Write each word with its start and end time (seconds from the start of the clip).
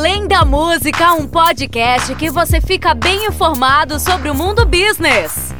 Além 0.00 0.26
da 0.26 0.46
Música, 0.46 1.12
um 1.12 1.28
podcast 1.28 2.14
que 2.14 2.30
você 2.30 2.58
fica 2.58 2.94
bem 2.94 3.26
informado 3.26 4.00
sobre 4.00 4.30
o 4.30 4.34
mundo 4.34 4.64
business. 4.64 5.54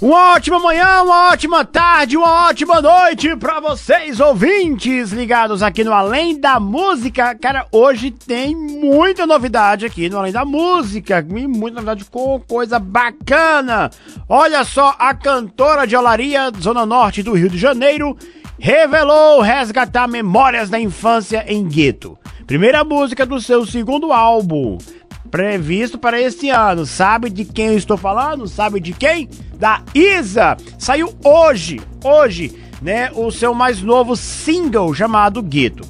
Uma 0.00 0.34
ótima 0.34 0.60
manhã, 0.60 1.02
uma 1.02 1.32
ótima 1.32 1.64
tarde, 1.64 2.16
uma 2.16 2.46
ótima 2.48 2.80
noite 2.80 3.34
para 3.34 3.58
vocês 3.58 4.20
ouvintes 4.20 5.10
ligados 5.10 5.60
aqui 5.60 5.82
no 5.82 5.92
Além 5.92 6.38
da 6.38 6.60
Música. 6.60 7.34
Cara, 7.34 7.66
hoje 7.72 8.12
tem 8.12 8.54
muita 8.54 9.26
novidade 9.26 9.84
aqui 9.84 10.08
no 10.08 10.16
Além 10.16 10.30
da 10.30 10.44
Música, 10.44 11.20
muita 11.28 11.80
novidade 11.80 12.04
com 12.04 12.40
coisa 12.46 12.78
bacana. 12.78 13.90
Olha 14.28 14.62
só, 14.62 14.94
a 15.00 15.12
cantora 15.12 15.84
de 15.84 15.96
Olaria, 15.96 16.52
Zona 16.60 16.86
Norte 16.86 17.24
do 17.24 17.32
Rio 17.32 17.50
de 17.50 17.58
Janeiro, 17.58 18.16
revelou 18.56 19.40
resgatar 19.40 20.06
memórias 20.06 20.70
da 20.70 20.78
infância 20.78 21.44
em 21.48 21.66
gueto. 21.66 22.16
Primeira 22.48 22.82
música 22.82 23.26
do 23.26 23.38
seu 23.42 23.66
segundo 23.66 24.10
álbum 24.10 24.78
previsto 25.30 25.98
para 25.98 26.18
este 26.18 26.48
ano. 26.48 26.86
Sabe 26.86 27.28
de 27.28 27.44
quem 27.44 27.66
eu 27.66 27.76
estou 27.76 27.98
falando? 27.98 28.48
Sabe 28.48 28.80
de 28.80 28.94
quem? 28.94 29.28
Da 29.58 29.82
Isa. 29.94 30.56
Saiu 30.78 31.14
hoje, 31.22 31.78
hoje, 32.02 32.58
né, 32.80 33.10
o 33.14 33.30
seu 33.30 33.52
mais 33.52 33.82
novo 33.82 34.16
single 34.16 34.94
chamado 34.94 35.42
Gueto. 35.42 35.86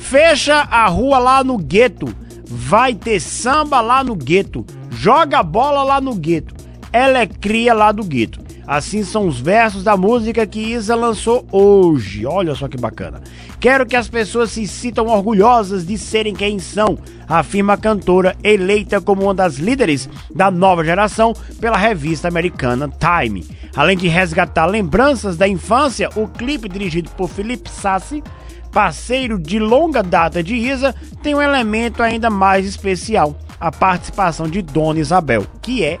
Fecha 0.00 0.56
a 0.62 0.88
rua 0.88 1.20
lá 1.20 1.44
no 1.44 1.56
gueto. 1.56 2.12
Vai 2.44 2.92
ter 2.92 3.20
samba 3.20 3.80
lá 3.80 4.02
no 4.02 4.16
gueto. 4.16 4.66
Joga 4.90 5.44
bola 5.44 5.84
lá 5.84 6.00
no 6.00 6.16
gueto. 6.16 6.56
Ela 6.92 7.20
é 7.20 7.26
cria 7.28 7.72
lá 7.72 7.92
do 7.92 8.02
gueto. 8.02 8.40
Assim 8.70 9.02
são 9.02 9.26
os 9.26 9.40
versos 9.40 9.82
da 9.82 9.96
música 9.96 10.46
que 10.46 10.60
Isa 10.60 10.94
lançou 10.94 11.44
hoje. 11.50 12.24
Olha 12.24 12.54
só 12.54 12.68
que 12.68 12.76
bacana. 12.76 13.20
Quero 13.58 13.84
que 13.84 13.96
as 13.96 14.08
pessoas 14.08 14.52
se 14.52 14.64
sintam 14.64 15.08
orgulhosas 15.08 15.84
de 15.84 15.98
serem 15.98 16.32
quem 16.32 16.60
são, 16.60 16.96
afirma 17.26 17.72
a 17.72 17.76
cantora 17.76 18.36
eleita 18.44 19.00
como 19.00 19.24
uma 19.24 19.34
das 19.34 19.56
líderes 19.56 20.08
da 20.32 20.52
nova 20.52 20.84
geração 20.84 21.34
pela 21.60 21.76
revista 21.76 22.28
americana 22.28 22.88
Time. 22.88 23.44
Além 23.74 23.96
de 23.96 24.06
resgatar 24.06 24.66
lembranças 24.66 25.36
da 25.36 25.48
infância, 25.48 26.08
o 26.14 26.28
clipe 26.28 26.68
dirigido 26.68 27.10
por 27.16 27.28
Felipe 27.28 27.68
Sassi 27.68 28.22
parceiro 28.70 29.36
de 29.36 29.58
longa 29.58 30.00
data 30.00 30.44
de 30.44 30.54
Isa, 30.54 30.94
tem 31.24 31.34
um 31.34 31.42
elemento 31.42 32.04
ainda 32.04 32.30
mais 32.30 32.64
especial: 32.64 33.36
a 33.58 33.72
participação 33.72 34.48
de 34.48 34.62
Dona 34.62 35.00
Isabel, 35.00 35.44
que 35.60 35.84
é 35.84 35.98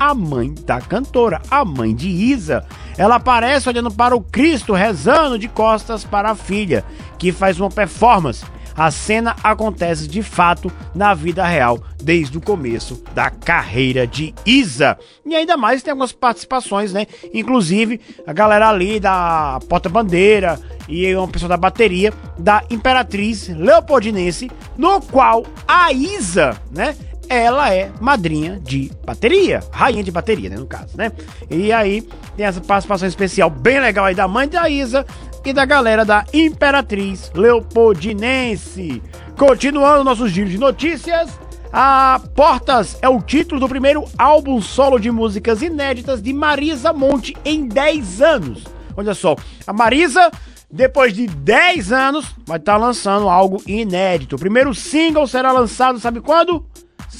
a 0.00 0.14
mãe 0.14 0.54
da 0.64 0.80
cantora, 0.80 1.42
a 1.50 1.62
mãe 1.62 1.94
de 1.94 2.08
Isa. 2.08 2.64
Ela 2.96 3.16
aparece 3.16 3.68
olhando 3.68 3.90
para 3.90 4.16
o 4.16 4.22
Cristo, 4.22 4.72
rezando 4.72 5.38
de 5.38 5.46
costas 5.46 6.04
para 6.04 6.30
a 6.30 6.34
filha, 6.34 6.82
que 7.18 7.30
faz 7.30 7.60
uma 7.60 7.68
performance. 7.68 8.46
A 8.74 8.90
cena 8.90 9.36
acontece 9.42 10.08
de 10.08 10.22
fato 10.22 10.72
na 10.94 11.12
vida 11.12 11.44
real, 11.44 11.78
desde 12.02 12.38
o 12.38 12.40
começo 12.40 13.02
da 13.14 13.28
carreira 13.28 14.06
de 14.06 14.34
Isa. 14.46 14.96
E 15.26 15.34
ainda 15.36 15.54
mais 15.54 15.82
tem 15.82 15.90
algumas 15.90 16.12
participações, 16.12 16.90
né? 16.90 17.06
Inclusive 17.34 18.00
a 18.26 18.32
galera 18.32 18.70
ali 18.70 18.98
da 18.98 19.58
porta-bandeira 19.68 20.58
e 20.88 21.14
uma 21.14 21.28
pessoa 21.28 21.48
da 21.50 21.58
bateria 21.58 22.10
da 22.38 22.64
Imperatriz 22.70 23.48
Leopoldinense, 23.48 24.50
no 24.78 24.98
qual 25.02 25.44
a 25.68 25.92
Isa, 25.92 26.56
né? 26.70 26.96
Ela 27.30 27.72
é 27.72 27.92
madrinha 28.00 28.58
de 28.60 28.90
bateria, 29.06 29.60
rainha 29.70 30.02
de 30.02 30.10
bateria, 30.10 30.50
né, 30.50 30.56
no 30.56 30.66
caso, 30.66 30.96
né? 30.96 31.12
E 31.48 31.72
aí 31.72 32.02
tem 32.36 32.44
essa 32.44 32.60
participação 32.60 33.06
especial 33.06 33.48
bem 33.48 33.78
legal 33.78 34.04
aí 34.04 34.16
da 34.16 34.26
mãe 34.26 34.48
da 34.48 34.68
Isa 34.68 35.06
e 35.44 35.52
da 35.52 35.64
galera 35.64 36.04
da 36.04 36.24
Imperatriz 36.34 37.30
Leopoldinense. 37.32 39.00
Continuando 39.38 40.02
nossos 40.02 40.32
giros 40.32 40.50
de 40.50 40.58
notícias, 40.58 41.38
a 41.72 42.20
Portas 42.34 42.98
é 43.00 43.08
o 43.08 43.22
título 43.22 43.60
do 43.60 43.68
primeiro 43.68 44.04
álbum 44.18 44.60
solo 44.60 44.98
de 44.98 45.08
músicas 45.08 45.62
inéditas 45.62 46.20
de 46.20 46.32
Marisa 46.32 46.92
Monte 46.92 47.36
em 47.44 47.68
10 47.68 48.22
anos. 48.22 48.64
Olha 48.96 49.14
só, 49.14 49.36
a 49.64 49.72
Marisa 49.72 50.32
depois 50.72 51.12
de 51.12 51.26
10 51.26 51.92
anos, 51.92 52.26
vai 52.46 52.56
estar 52.56 52.74
tá 52.74 52.78
lançando 52.78 53.28
algo 53.28 53.62
inédito. 53.66 54.36
O 54.36 54.38
primeiro 54.38 54.72
single 54.72 55.26
será 55.26 55.50
lançado, 55.50 55.98
sabe 55.98 56.20
quando? 56.20 56.64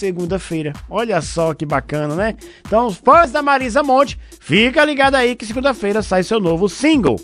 Segunda-feira. 0.00 0.72
Olha 0.88 1.20
só 1.20 1.52
que 1.52 1.66
bacana, 1.66 2.14
né? 2.14 2.34
Então, 2.66 2.86
os 2.86 2.96
fãs 2.96 3.30
da 3.30 3.42
Marisa 3.42 3.82
Monte, 3.82 4.18
fica 4.40 4.84
ligado 4.84 5.14
aí 5.14 5.36
que 5.36 5.44
segunda-feira 5.44 6.02
sai 6.02 6.22
seu 6.22 6.40
novo 6.40 6.68
single. 6.68 7.20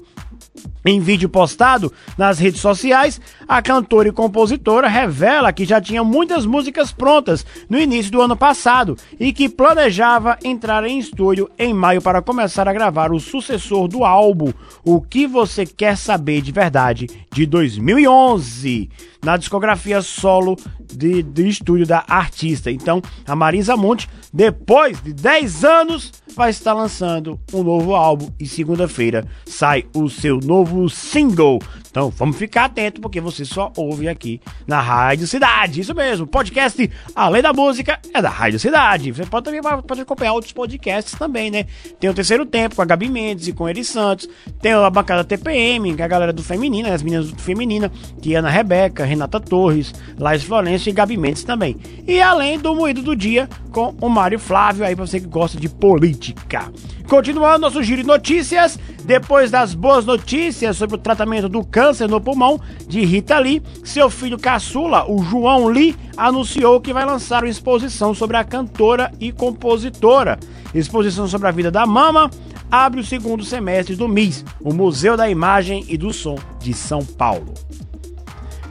Em 0.85 1.01
vídeo 1.01 1.29
postado 1.29 1.93
nas 2.17 2.39
redes 2.39 2.61
sociais, 2.61 3.21
a 3.49 3.61
cantora 3.61 4.09
e 4.09 4.13
compositora 4.13 4.87
revela 4.87 5.53
que 5.53 5.65
já 5.65 5.81
tinha 5.81 6.05
muitas 6.05 6.47
músicas 6.47 6.93
prontas 6.93 7.45
no 7.69 7.77
início 7.77 8.13
do 8.13 8.21
ano 8.21 8.37
passado 8.37 8.97
e 9.19 9.33
que 9.33 9.49
planejava 9.49 10.39
entrar 10.45 10.85
em 10.85 11.01
estúdio 11.01 11.51
em 11.59 11.75
maio 11.75 12.01
para 12.01 12.23
começar 12.23 12.69
a 12.69 12.73
gravar 12.73 13.11
o 13.11 13.19
sucessor 13.19 13.89
do 13.89 14.05
álbum 14.05 14.53
O 14.85 15.01
que 15.01 15.27
Você 15.27 15.67
Quer 15.67 15.97
Saber 15.97 16.41
de 16.41 16.53
Verdade 16.53 17.09
de 17.33 17.47
2011 17.47 18.89
na 19.27 19.37
discografia 19.37 20.01
solo 20.03 20.57
de, 20.81 21.21
de 21.21 21.49
estúdio 21.49 21.85
da 21.85 22.05
artista. 22.07 22.71
Então, 22.71 23.03
a 23.27 23.35
Marisa 23.35 23.77
Monte, 23.77 24.09
depois 24.33 25.03
de 25.03 25.13
10 25.13 25.65
anos, 25.65 26.13
vai 26.37 26.51
estar 26.51 26.73
lançando 26.73 27.41
um 27.53 27.65
novo 27.65 27.97
álbum 27.97 28.31
e 28.39 28.47
segunda-feira 28.47 29.27
sai 29.45 29.85
o 29.97 30.09
seu 30.09 30.39
novo 30.39 30.89
single. 30.89 31.59
Então 31.97 32.11
vamos 32.11 32.37
ficar 32.37 32.67
atento 32.67 33.01
porque 33.01 33.23
você 33.23 33.43
só 33.43 33.73
ouve 33.75 34.07
aqui 34.07 34.39
na 34.67 34.83
Rádio 34.83 35.27
Cidade. 35.27 35.81
Isso 35.81 35.95
mesmo, 35.95 36.27
podcast 36.27 36.91
Além 37.15 37.41
da 37.41 37.55
Música 37.55 37.99
é 38.13 38.21
da 38.21 38.29
Rádio 38.29 38.59
Cidade. 38.59 39.11
Você 39.13 39.25
pode 39.25 39.47
também 39.47 39.63
pode 39.63 40.03
acompanhar 40.03 40.35
outros 40.35 40.53
podcasts 40.53 41.19
também, 41.19 41.51
né? 41.51 41.65
Tem 41.99 42.11
o 42.11 42.13
Terceiro 42.13 42.45
Tempo 42.45 42.77
com 42.77 42.83
a 42.83 42.85
Gabi 42.85 43.09
Mendes 43.09 43.49
e 43.49 43.53
com 43.55 43.67
Eri 43.67 43.83
Santos. 43.83 44.29
Tem 44.61 44.75
a 44.75 44.91
bancada 44.91 45.25
TPM, 45.25 45.95
que 45.97 46.03
é 46.03 46.05
a 46.05 46.09
galera 46.09 46.35
do 46.35 46.43
Feminina, 46.43 46.93
as 46.93 47.03
meninas 47.03 47.33
do 47.33 47.41
Feminina, 47.41 47.91
que 48.21 48.35
é 48.35 48.39
Ana 48.41 48.51
Rebeca, 48.51 49.03
Renata 49.03 49.41
Torres, 49.41 49.95
Laís 50.19 50.43
Florencio 50.43 50.91
e 50.91 50.93
Gabi 50.93 51.17
Mendes 51.17 51.45
também. 51.45 51.79
E 52.07 52.21
além 52.21 52.59
do 52.59 52.75
Moído 52.75 53.01
do 53.01 53.17
Dia 53.17 53.49
com 53.77 53.95
o 54.01 54.09
Mário 54.09 54.39
Flávio, 54.39 54.87
aí 54.87 54.97
pra 54.97 55.07
você 55.07 55.21
que 55.21 55.27
gosta 55.27 55.61
de 55.61 55.69
política. 55.69 56.73
Continuando 57.07 57.59
nosso 57.59 57.83
giro 57.83 58.01
de 58.01 58.09
notícias, 58.09 58.79
depois 59.05 59.51
das 59.51 59.75
boas 59.75 60.07
notícias 60.07 60.79
sobre 60.79 60.97
o 60.97 60.99
tratamento 60.99 61.47
do 61.47 61.63
câncer 61.63 62.09
no 62.09 62.19
pulmão 62.19 62.59
de 62.89 63.05
Rita 63.05 63.39
Lee, 63.39 63.63
seu 63.85 64.09
filho 64.09 64.39
caçula, 64.39 65.05
o 65.07 65.23
João 65.23 65.67
Lee, 65.67 65.95
anunciou 66.17 66.81
que 66.81 66.91
vai 66.91 67.05
lançar 67.05 67.43
uma 67.43 67.51
exposição 67.51 68.15
sobre 68.15 68.39
a 68.39 68.45
cantora 68.45 69.13
e 69.21 69.31
compositora. 69.31 70.39
Exposição 70.75 71.29
sobre 71.29 71.47
a 71.47 71.51
vida 71.53 71.71
da 71.71 71.85
mama 71.85 72.31
abre 72.71 73.01
o 73.01 73.05
segundo 73.05 73.45
semestre 73.45 73.95
do 73.95 74.09
MIS, 74.09 74.43
o 74.59 74.73
Museu 74.73 75.19
da 75.19 75.29
Imagem 75.29 75.85
e 75.87 75.99
do 75.99 76.15
Som 76.15 76.39
de 76.59 76.73
São 76.73 77.05
Paulo. 77.05 77.53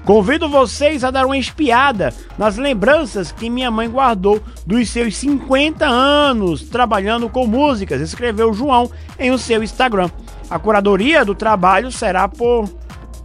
Convido 0.06 0.48
vocês 0.48 1.04
a 1.04 1.10
dar 1.10 1.26
uma 1.26 1.36
espiada 1.36 2.14
nas 2.38 2.58
lembranças 2.58 3.32
que 3.32 3.50
minha 3.50 3.72
mãe 3.72 3.90
guardou 3.90 4.40
dos 4.64 4.88
seus 4.92 5.18
50 5.18 5.84
anos 5.84 6.70
trabalhando 6.70 7.28
com 7.28 7.48
músicas, 7.48 8.00
escreveu 8.00 8.54
João 8.54 8.92
em 9.18 9.32
o 9.32 9.38
seu 9.40 9.64
Instagram. 9.64 10.12
A 10.48 10.60
curadoria 10.60 11.26
do 11.26 11.34
trabalho 11.34 11.92
será 11.92 12.28
por, 12.28 12.70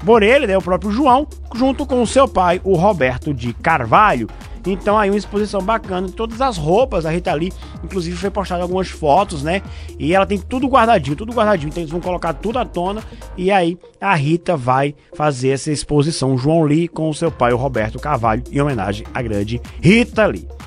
por 0.06 0.22
ele, 0.22 0.46
né, 0.46 0.56
o 0.56 0.62
próprio 0.62 0.90
João, 0.90 1.28
junto 1.54 1.84
com 1.84 2.00
o 2.00 2.06
seu 2.06 2.26
pai, 2.26 2.62
o 2.64 2.74
Roberto 2.76 3.34
de 3.34 3.52
Carvalho. 3.52 4.26
Então 4.66 4.98
aí 4.98 5.10
uma 5.10 5.18
exposição 5.18 5.60
bacana 5.62 6.08
todas 6.08 6.40
as 6.40 6.56
roupas 6.56 7.04
da 7.04 7.10
Rita 7.10 7.32
Lee, 7.32 7.52
inclusive 7.82 8.16
foi 8.16 8.30
postado 8.30 8.62
algumas 8.62 8.88
fotos, 8.88 9.42
né? 9.42 9.62
E 9.98 10.14
ela 10.14 10.26
tem 10.26 10.38
tudo 10.38 10.68
guardadinho, 10.68 11.16
tudo 11.16 11.32
guardadinho. 11.32 11.68
Então 11.68 11.82
eles 11.82 11.90
vão 11.90 12.00
colocar 12.00 12.32
tudo 12.34 12.58
à 12.58 12.64
tona 12.64 13.02
e 13.36 13.50
aí 13.50 13.78
a 14.00 14.14
Rita 14.14 14.56
vai 14.56 14.94
fazer 15.14 15.50
essa 15.50 15.70
exposição 15.70 16.36
João 16.36 16.62
Lee 16.62 16.88
com 16.88 17.08
o 17.08 17.14
seu 17.14 17.30
pai, 17.30 17.52
o 17.52 17.56
Roberto 17.56 17.98
Carvalho, 17.98 18.42
em 18.50 18.60
homenagem 18.60 19.06
à 19.14 19.22
grande 19.22 19.60
Rita 19.80 20.26
Lee. 20.26 20.59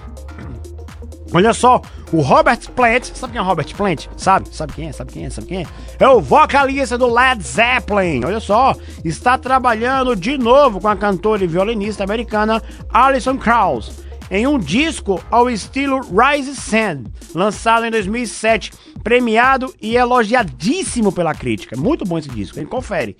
Olha 1.33 1.53
só, 1.53 1.81
o 2.11 2.21
Robert 2.21 2.69
Plant, 2.75 3.05
sabe 3.13 3.33
quem 3.33 3.39
é 3.39 3.43
o 3.43 3.45
Robert 3.45 3.75
Plant? 3.75 4.05
Sabe? 4.15 4.47
Sabe 4.51 4.73
quem 4.73 4.89
é? 4.89 4.91
Sabe 4.91 5.11
quem 5.11 5.25
é? 5.25 5.29
Sabe 5.29 5.47
quem 5.47 5.61
é? 5.61 5.67
É 5.99 6.07
o 6.07 6.21
vocalista 6.21 6.97
do 6.97 7.11
Led 7.11 7.41
Zeppelin. 7.41 8.23
Olha 8.23 8.39
só, 8.39 8.75
está 9.03 9.37
trabalhando 9.37 10.15
de 10.15 10.37
novo 10.37 10.79
com 10.79 10.87
a 10.87 10.95
cantora 10.95 11.43
e 11.43 11.47
violinista 11.47 12.03
americana 12.03 12.61
Alison 12.89 13.37
Krauss 13.37 14.03
em 14.29 14.47
um 14.47 14.57
disco 14.57 15.21
ao 15.29 15.49
estilo 15.49 16.01
Rise 16.01 16.55
Sand, 16.55 17.03
lançado 17.33 17.85
em 17.85 17.91
2007, 17.91 18.71
premiado 19.03 19.73
e 19.81 19.95
elogiadíssimo 19.95 21.11
pela 21.11 21.33
crítica. 21.33 21.75
Muito 21.75 22.05
bom 22.05 22.17
esse 22.17 22.29
disco, 22.29 22.59
hein? 22.59 22.65
Confere. 22.65 23.17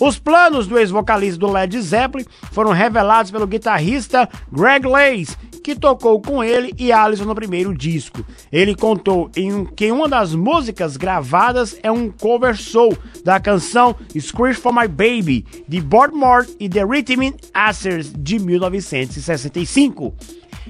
Os 0.00 0.18
planos 0.18 0.66
do 0.66 0.78
ex-vocalista 0.78 1.38
do 1.38 1.50
Led 1.50 1.80
Zeppelin 1.80 2.26
foram 2.52 2.72
revelados 2.72 3.30
pelo 3.30 3.46
guitarrista 3.46 4.28
Greg 4.52 4.86
Lace, 4.86 5.36
que 5.66 5.74
tocou 5.74 6.20
com 6.20 6.44
ele 6.44 6.72
e 6.78 6.92
Alisson 6.92 7.24
no 7.24 7.34
primeiro 7.34 7.76
disco. 7.76 8.24
Ele 8.52 8.74
contou 8.74 9.30
em 9.34 9.64
que 9.64 9.90
uma 9.90 10.08
das 10.08 10.34
músicas 10.34 10.96
gravadas 10.96 11.76
é 11.82 11.90
um 11.90 12.08
cover 12.10 12.56
soul 12.56 12.96
da 13.24 13.40
canção 13.40 13.96
Screech 14.16 14.60
for 14.60 14.72
My 14.72 14.86
Baby, 14.86 15.44
de 15.66 15.80
Boardmore 15.80 16.46
e 16.60 16.68
The 16.68 16.84
Rhythm 16.84 17.34
Acers, 17.52 18.12
de 18.16 18.38
1965. 18.38 20.14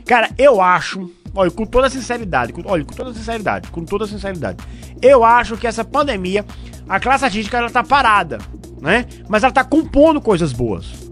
Cara, 0.07 0.31
eu 0.39 0.63
acho, 0.63 1.11
olha, 1.35 1.51
com 1.51 1.67
toda 1.67 1.91
sinceridade, 1.91 2.53
com, 2.53 2.63
olha, 2.65 2.85
com 2.85 2.95
toda 2.95 3.13
sinceridade, 3.13 3.69
com 3.71 3.85
toda 3.85 4.07
sinceridade, 4.07 4.65
eu 5.03 5.25
acho 5.25 5.57
que 5.57 5.67
essa 5.67 5.85
pandemia, 5.85 6.47
a 6.89 7.01
classe 7.01 7.25
artística, 7.25 7.59
ela 7.59 7.69
tá 7.69 7.83
parada, 7.83 8.39
né? 8.81 9.05
Mas 9.29 9.43
ela 9.43 9.53
tá 9.53 9.65
compondo 9.65 10.21
coisas 10.21 10.53
boas. 10.53 11.07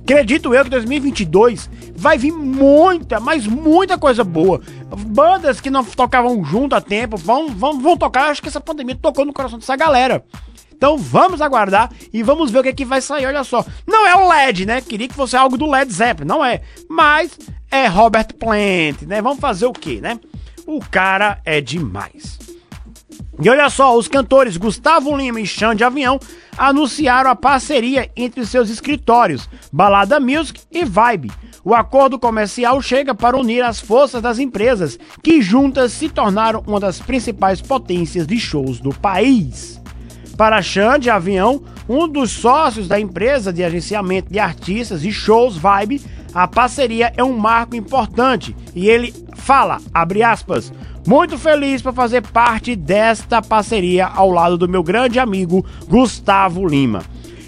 Acredito 0.00 0.54
eu 0.54 0.64
que 0.64 0.70
2022 0.70 1.68
vai 1.94 2.16
vir 2.16 2.32
muita, 2.32 3.20
mas 3.20 3.46
muita 3.46 3.98
coisa 3.98 4.24
boa. 4.24 4.62
Bandas 5.06 5.60
que 5.60 5.68
não 5.68 5.84
tocavam 5.84 6.42
junto 6.42 6.74
há 6.74 6.80
tempo 6.80 7.18
vão, 7.18 7.48
vão, 7.50 7.78
vão 7.78 7.94
tocar. 7.98 8.30
Acho 8.30 8.40
que 8.40 8.48
essa 8.48 8.62
pandemia 8.62 8.96
tocou 8.96 9.26
no 9.26 9.34
coração 9.34 9.58
dessa 9.58 9.76
galera. 9.76 10.24
Então 10.74 10.96
vamos 10.96 11.42
aguardar 11.42 11.90
e 12.10 12.22
vamos 12.22 12.50
ver 12.50 12.60
o 12.60 12.62
que, 12.62 12.68
é 12.70 12.72
que 12.72 12.84
vai 12.86 13.02
sair. 13.02 13.26
Olha 13.26 13.44
só, 13.44 13.62
não 13.86 14.06
é 14.06 14.14
o 14.14 14.28
LED, 14.30 14.64
né? 14.64 14.80
Queria 14.80 15.08
que 15.08 15.14
fosse 15.14 15.36
algo 15.36 15.58
do 15.58 15.70
Led 15.70 15.92
Zeppelin, 15.92 16.26
não 16.26 16.42
é. 16.42 16.62
Mas 16.88 17.36
é 17.70 17.86
Robert 17.86 18.34
Plant, 18.38 19.02
né? 19.02 19.20
Vamos 19.20 19.40
fazer 19.40 19.66
o 19.66 19.72
quê, 19.72 20.00
né? 20.00 20.18
O 20.66 20.80
cara 20.80 21.40
é 21.44 21.60
demais. 21.60 22.38
E 23.40 23.48
olha 23.48 23.70
só, 23.70 23.96
os 23.96 24.08
cantores 24.08 24.56
Gustavo 24.56 25.16
Lima 25.16 25.40
e 25.40 25.46
Xande 25.46 25.84
Avião 25.84 26.18
anunciaram 26.56 27.30
a 27.30 27.36
parceria 27.36 28.10
entre 28.16 28.44
seus 28.44 28.68
escritórios, 28.68 29.48
Balada 29.72 30.18
Music 30.18 30.60
e 30.72 30.84
Vibe. 30.84 31.30
O 31.64 31.72
acordo 31.72 32.18
comercial 32.18 32.82
chega 32.82 33.14
para 33.14 33.36
unir 33.36 33.62
as 33.62 33.78
forças 33.78 34.20
das 34.20 34.40
empresas, 34.40 34.98
que 35.22 35.40
juntas 35.40 35.92
se 35.92 36.08
tornaram 36.08 36.64
uma 36.66 36.80
das 36.80 36.98
principais 36.98 37.60
potências 37.60 38.26
de 38.26 38.40
shows 38.40 38.80
do 38.80 38.90
país. 38.90 39.80
Para 40.36 40.62
Xande 40.62 41.10
Avião, 41.10 41.62
um 41.88 42.08
dos 42.08 42.30
sócios 42.30 42.88
da 42.88 42.98
empresa 42.98 43.52
de 43.52 43.62
agenciamento 43.62 44.32
de 44.32 44.38
artistas 44.38 45.04
e 45.04 45.12
shows 45.12 45.56
Vibe, 45.56 46.00
a 46.34 46.46
parceria 46.46 47.12
é 47.16 47.24
um 47.24 47.36
marco 47.36 47.74
importante 47.74 48.54
e 48.74 48.88
ele 48.88 49.14
fala, 49.34 49.78
abre 49.92 50.22
aspas, 50.22 50.72
muito 51.06 51.38
feliz 51.38 51.80
por 51.80 51.94
fazer 51.94 52.22
parte 52.22 52.76
desta 52.76 53.40
parceria 53.40 54.06
ao 54.06 54.30
lado 54.30 54.58
do 54.58 54.68
meu 54.68 54.82
grande 54.82 55.18
amigo 55.18 55.64
Gustavo 55.88 56.66
Lima. 56.66 57.02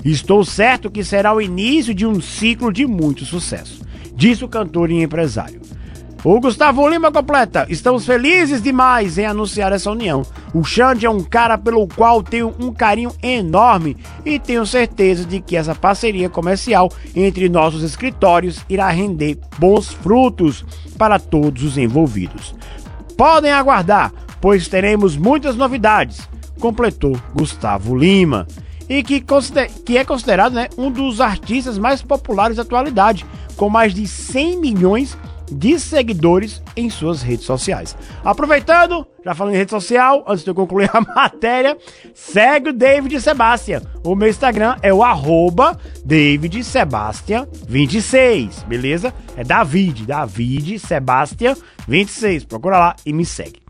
Estou 0.04 0.44
certo 0.44 0.90
que 0.90 1.04
será 1.04 1.34
o 1.34 1.42
início 1.42 1.94
de 1.94 2.06
um 2.06 2.20
ciclo 2.20 2.72
de 2.72 2.86
muito 2.86 3.24
sucesso, 3.26 3.82
disse 4.14 4.44
o 4.44 4.48
cantor 4.48 4.90
e 4.90 5.02
empresário. 5.02 5.60
O 6.22 6.38
Gustavo 6.38 6.86
Lima 6.86 7.10
completa: 7.10 7.66
Estamos 7.70 8.04
felizes 8.04 8.62
demais 8.62 9.16
em 9.16 9.24
anunciar 9.24 9.72
essa 9.72 9.90
união. 9.90 10.22
O 10.52 10.62
Xande 10.62 11.06
é 11.06 11.10
um 11.10 11.24
cara 11.24 11.56
pelo 11.56 11.88
qual 11.88 12.22
tenho 12.22 12.54
um 12.60 12.72
carinho 12.72 13.12
enorme 13.22 13.96
e 14.24 14.38
tenho 14.38 14.66
certeza 14.66 15.24
de 15.24 15.40
que 15.40 15.56
essa 15.56 15.74
parceria 15.74 16.28
comercial 16.28 16.92
entre 17.16 17.48
nossos 17.48 17.82
escritórios 17.82 18.62
irá 18.68 18.90
render 18.90 19.38
bons 19.58 19.88
frutos 19.88 20.62
para 20.98 21.18
todos 21.18 21.62
os 21.62 21.78
envolvidos. 21.78 22.54
Podem 23.16 23.52
aguardar, 23.52 24.12
pois 24.42 24.68
teremos 24.68 25.16
muitas 25.16 25.56
novidades, 25.56 26.28
completou 26.60 27.18
Gustavo 27.34 27.96
Lima. 27.96 28.46
E 28.86 29.04
que, 29.04 29.24
que 29.84 29.96
é 29.96 30.04
considerado 30.04 30.52
né, 30.52 30.68
um 30.76 30.90
dos 30.90 31.20
artistas 31.20 31.78
mais 31.78 32.02
populares 32.02 32.56
da 32.56 32.62
atualidade, 32.62 33.24
com 33.56 33.70
mais 33.70 33.94
de 33.94 34.04
100 34.04 34.58
milhões 34.58 35.16
de 35.16 35.29
seguidores 35.78 36.62
em 36.76 36.88
suas 36.90 37.22
redes 37.22 37.46
sociais. 37.46 37.96
Aproveitando, 38.24 39.06
já 39.24 39.34
falando 39.34 39.54
em 39.54 39.58
rede 39.58 39.70
social, 39.70 40.24
antes 40.26 40.44
de 40.44 40.50
eu 40.50 40.54
concluir 40.54 40.90
a 40.94 41.00
matéria, 41.00 41.76
segue 42.14 42.70
o 42.70 42.72
David 42.72 43.20
Sebastian. 43.20 43.82
O 44.04 44.14
meu 44.14 44.28
Instagram 44.28 44.76
é 44.82 44.92
o 44.92 45.02
arroba 45.02 45.78
David 46.04 46.62
Sebastian 46.64 47.48
26, 47.68 48.64
beleza? 48.64 49.12
É 49.36 49.44
David, 49.44 50.06
David 50.06 50.78
Sebastian 50.78 51.56
26. 51.86 52.44
Procura 52.44 52.78
lá 52.78 52.96
e 53.04 53.12
me 53.12 53.24
segue. 53.24 53.60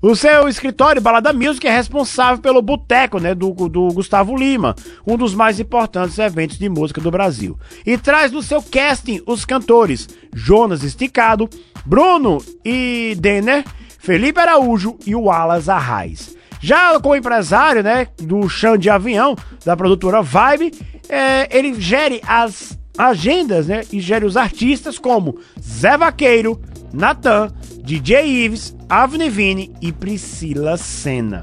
O 0.00 0.14
seu 0.14 0.48
escritório, 0.48 1.02
Balada 1.02 1.32
Music, 1.32 1.66
é 1.66 1.74
responsável 1.74 2.38
pelo 2.38 2.62
Boteco, 2.62 3.18
né, 3.18 3.34
do, 3.34 3.52
do 3.68 3.88
Gustavo 3.88 4.36
Lima, 4.36 4.74
um 5.06 5.16
dos 5.16 5.34
mais 5.34 5.58
importantes 5.58 6.18
eventos 6.18 6.58
de 6.58 6.68
música 6.68 7.00
do 7.00 7.10
Brasil. 7.10 7.58
E 7.84 7.98
traz 7.98 8.30
no 8.30 8.42
seu 8.42 8.62
casting 8.62 9.20
os 9.26 9.44
cantores 9.44 10.08
Jonas 10.34 10.82
Esticado, 10.82 11.48
Bruno 11.84 12.42
e 12.64 13.16
Denner, 13.18 13.64
Felipe 13.98 14.40
Araújo 14.40 14.96
e 15.06 15.14
o 15.14 15.30
Alas 15.30 15.68
Arraes. 15.68 16.36
Já 16.60 16.98
com 17.00 17.10
o 17.10 17.16
empresário, 17.16 17.82
né, 17.82 18.08
do 18.18 18.48
chão 18.48 18.76
de 18.76 18.90
avião, 18.90 19.36
da 19.64 19.76
produtora 19.76 20.22
Vibe, 20.22 20.72
é, 21.08 21.48
ele 21.56 21.80
gere 21.80 22.20
as 22.26 22.78
agendas, 22.96 23.68
né, 23.68 23.82
e 23.92 24.00
gere 24.00 24.24
os 24.24 24.36
artistas 24.36 24.98
como 24.98 25.38
Zé 25.60 25.96
Vaqueiro, 25.96 26.60
Natan, 26.92 27.52
DJ 27.84 28.44
Ives, 28.44 28.74
Avni 28.88 29.28
Vini 29.28 29.70
e 29.82 29.92
Priscila 29.92 30.78
Senna. 30.78 31.42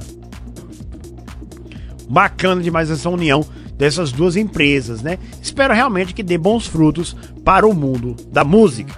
Bacana 2.09 2.61
demais 2.61 2.89
essa 2.89 3.07
união 3.07 3.45
dessas 3.77 4.11
duas 4.11 4.35
empresas, 4.35 5.03
né? 5.03 5.19
Espero 5.41 5.73
realmente 5.73 6.13
que 6.13 6.23
dê 6.23 6.39
bons 6.39 6.65
frutos 6.65 7.15
para 7.43 7.67
o 7.67 7.73
mundo 7.73 8.15
da 8.31 8.43
música. 8.43 8.95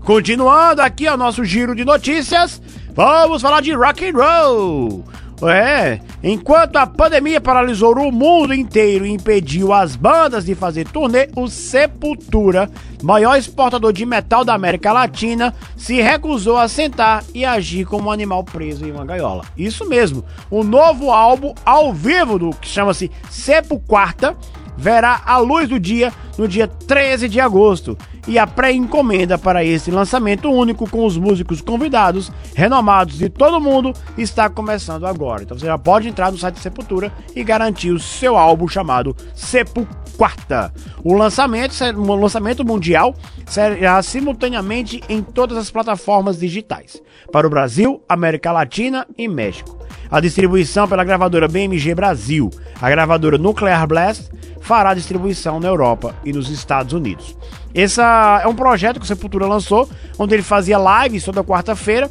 Continuando 0.00 0.80
aqui 0.80 1.08
o 1.08 1.16
nosso 1.16 1.44
giro 1.44 1.74
de 1.74 1.84
notícias, 1.84 2.62
vamos 2.94 3.42
falar 3.42 3.60
de 3.62 3.72
rock 3.72 4.08
and 4.08 4.12
roll. 4.12 5.04
É, 5.42 6.00
enquanto 6.22 6.76
a 6.76 6.86
pandemia 6.86 7.40
paralisou 7.40 7.96
o 7.96 8.10
mundo 8.10 8.52
inteiro 8.52 9.06
e 9.06 9.10
impediu 9.10 9.72
as 9.72 9.94
bandas 9.94 10.44
de 10.44 10.54
fazer 10.54 10.86
turnê, 10.88 11.28
o 11.36 11.46
Sepultura, 11.46 12.68
maior 13.02 13.36
exportador 13.36 13.92
de 13.92 14.04
metal 14.04 14.44
da 14.44 14.54
América 14.54 14.92
Latina, 14.92 15.54
se 15.76 16.00
recusou 16.00 16.56
a 16.56 16.66
sentar 16.66 17.22
e 17.32 17.44
agir 17.44 17.84
como 17.84 18.08
um 18.08 18.12
animal 18.12 18.42
preso 18.42 18.84
em 18.84 18.90
uma 18.90 19.04
gaiola. 19.04 19.44
Isso 19.56 19.88
mesmo, 19.88 20.24
o 20.50 20.64
novo 20.64 21.12
álbum 21.12 21.54
ao 21.64 21.92
vivo 21.92 22.38
do 22.38 22.50
que 22.50 22.66
chama-se 22.66 23.10
Sepulquarta 23.30 24.36
verá 24.76 25.22
a 25.26 25.38
luz 25.38 25.68
do 25.68 25.78
dia 25.78 26.12
no 26.36 26.46
dia 26.46 26.68
13 26.68 27.28
de 27.28 27.40
agosto. 27.40 27.98
E 28.28 28.38
a 28.38 28.46
pré-encomenda 28.46 29.38
para 29.38 29.64
esse 29.64 29.90
lançamento 29.90 30.50
único 30.50 30.88
com 30.88 31.06
os 31.06 31.16
músicos 31.16 31.62
convidados, 31.62 32.30
renomados 32.54 33.16
de 33.16 33.30
todo 33.30 33.58
mundo, 33.58 33.94
está 34.18 34.50
começando 34.50 35.06
agora. 35.06 35.42
Então 35.42 35.58
você 35.58 35.64
já 35.64 35.78
pode 35.78 36.08
entrar 36.08 36.30
no 36.30 36.36
site 36.36 36.60
Sepultura 36.60 37.10
e 37.34 37.42
garantir 37.42 37.90
o 37.90 37.98
seu 37.98 38.36
álbum 38.36 38.68
chamado 38.68 39.16
Sepulquarta. 39.34 40.70
O 41.02 41.14
lançamento, 41.14 41.72
o 41.96 42.14
lançamento 42.16 42.62
mundial 42.66 43.14
será 43.46 44.02
simultaneamente 44.02 45.00
em 45.08 45.22
todas 45.22 45.56
as 45.56 45.70
plataformas 45.70 46.38
digitais, 46.38 47.02
para 47.32 47.46
o 47.46 47.50
Brasil, 47.50 48.02
América 48.06 48.52
Latina 48.52 49.06
e 49.16 49.26
México. 49.26 49.77
A 50.10 50.20
distribuição 50.20 50.88
pela 50.88 51.04
gravadora 51.04 51.46
BMG 51.46 51.94
Brasil, 51.94 52.50
a 52.80 52.88
gravadora 52.88 53.36
Nuclear 53.36 53.86
Blast, 53.86 54.30
fará 54.60 54.94
distribuição 54.94 55.60
na 55.60 55.68
Europa 55.68 56.14
e 56.24 56.32
nos 56.32 56.48
Estados 56.50 56.92
Unidos. 56.92 57.36
Esse 57.74 58.00
é 58.00 58.46
um 58.46 58.54
projeto 58.54 58.98
que 58.98 59.04
o 59.04 59.08
Sepultura 59.08 59.46
lançou, 59.46 59.88
onde 60.18 60.34
ele 60.34 60.42
fazia 60.42 60.78
lives 60.78 61.24
toda 61.24 61.44
quarta-feira 61.44 62.10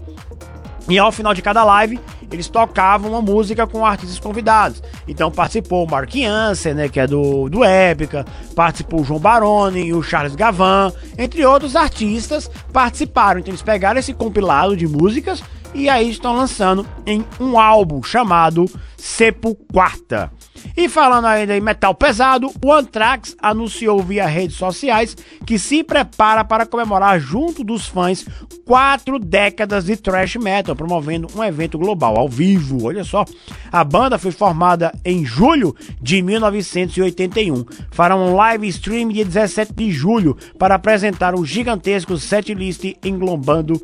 e 0.88 0.98
ao 0.98 1.12
final 1.12 1.34
de 1.34 1.42
cada 1.42 1.64
live 1.64 2.00
eles 2.32 2.48
tocavam 2.48 3.12
uma 3.12 3.22
música 3.22 3.66
com 3.66 3.86
artistas 3.86 4.20
convidados. 4.20 4.84
Então 5.08 5.32
participou 5.32 5.86
o 5.86 5.90
Mark 5.90 6.14
Jansen, 6.14 6.74
né, 6.74 6.90
que 6.90 7.00
é 7.00 7.08
do, 7.08 7.50
do 7.50 7.64
Épica, 7.64 8.26
participou 8.56 9.02
o 9.02 9.04
João 9.04 9.20
Baroni 9.20 9.94
o 9.94 10.04
Charles 10.04 10.36
Gavan, 10.36 10.92
entre 11.18 11.46
outros 11.46 11.76
artistas 11.76 12.50
participaram. 12.72 13.40
Então 13.40 13.52
eles 13.52 13.62
pegaram 13.62 14.00
esse 14.00 14.14
compilado 14.14 14.76
de 14.76 14.88
músicas 14.88 15.42
e 15.74 15.90
aí 15.90 16.10
estão 16.10 16.36
lançando 16.36 16.86
em 17.06 17.24
um 17.40 17.60
álbum 17.60 18.02
chamado 18.04 18.66
Sepo 18.98 19.56
Quarta. 19.72 20.32
E 20.76 20.90
falando 20.90 21.26
ainda 21.26 21.56
em 21.56 21.62
metal 21.62 21.94
pesado, 21.96 22.52
o 22.64 22.74
Anthrax 22.74 23.36
anunciou 23.42 24.02
via 24.02 24.26
redes 24.26 24.58
sociais 24.58 25.16
que 25.46 25.58
se 25.58 25.84
prepara 25.84 26.44
para 26.44 26.66
comemorar 26.66 27.20
junto 27.20 27.64
dos 27.64 27.88
fãs 27.88 28.26
quatro 28.66 29.18
décadas 29.18 29.86
de 29.86 29.96
thrash 29.96 30.36
metal, 30.36 30.76
promovendo 30.76 31.28
um 31.36 31.44
evento 31.44 31.78
global 31.78 32.18
ao 32.18 32.28
vivo. 32.28 32.86
Olha 32.86 33.04
só, 33.04 33.24
a 33.72 33.84
banda 33.84 34.20
foi 34.20 34.32
formada 34.32 34.94
em 35.06 35.26
julho 35.26 35.76
de 36.02 36.22
1981. 36.22 37.66
Fará 37.92 38.16
um 38.16 38.36
live 38.36 38.68
stream 38.68 39.10
dia 39.10 39.26
17 39.26 39.74
de 39.74 39.92
julho 39.92 40.38
para 40.60 40.76
apresentar 40.76 41.34
um 41.34 41.46
gigantesco 41.46 42.18
setlist 42.18 42.84
englobando 43.04 43.82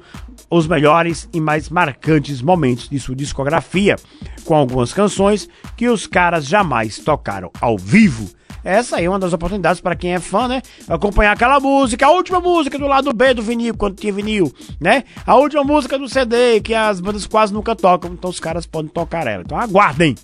os 0.54 0.68
melhores 0.68 1.28
e 1.34 1.42
mais 1.42 1.68
marcantes 1.68 2.42
momentos 2.42 2.88
de 2.88 3.00
sua 3.00 3.16
discografia, 3.16 3.96
com 4.46 4.56
algumas 4.56 4.94
canções 4.94 5.50
que 5.76 5.90
os 5.90 6.06
caras 6.06 6.46
jamais 6.46 7.00
tocaram 7.00 7.50
ao 7.60 7.76
vivo. 7.76 8.30
essa 8.64 8.98
aí 8.98 9.06
é 9.06 9.10
uma 9.10 9.20
das 9.20 9.34
oportunidades 9.34 9.82
para 9.82 9.96
quem 9.96 10.14
é 10.14 10.20
fã, 10.20 10.48
né? 10.48 10.62
Acompanhar 10.88 11.32
aquela 11.32 11.60
música, 11.60 12.06
a 12.06 12.12
última 12.12 12.40
música 12.40 12.78
do 12.78 12.86
lado 12.86 13.12
B 13.12 13.34
do 13.34 13.42
vinil, 13.42 13.76
quando 13.76 13.96
tinha 13.96 14.14
vinil, 14.14 14.54
né? 14.80 15.04
A 15.26 15.36
última 15.36 15.64
música 15.64 15.98
do 15.98 16.08
CD, 16.08 16.62
que 16.62 16.74
as 16.74 17.02
bandas 17.02 17.26
quase 17.26 17.52
nunca 17.52 17.76
tocam, 17.76 18.14
então 18.14 18.30
os 18.30 18.40
caras 18.40 18.66
podem 18.66 18.92
tocar 18.92 19.26
ela. 19.26 19.44
Então 19.44 19.58
aguardem. 19.58 20.16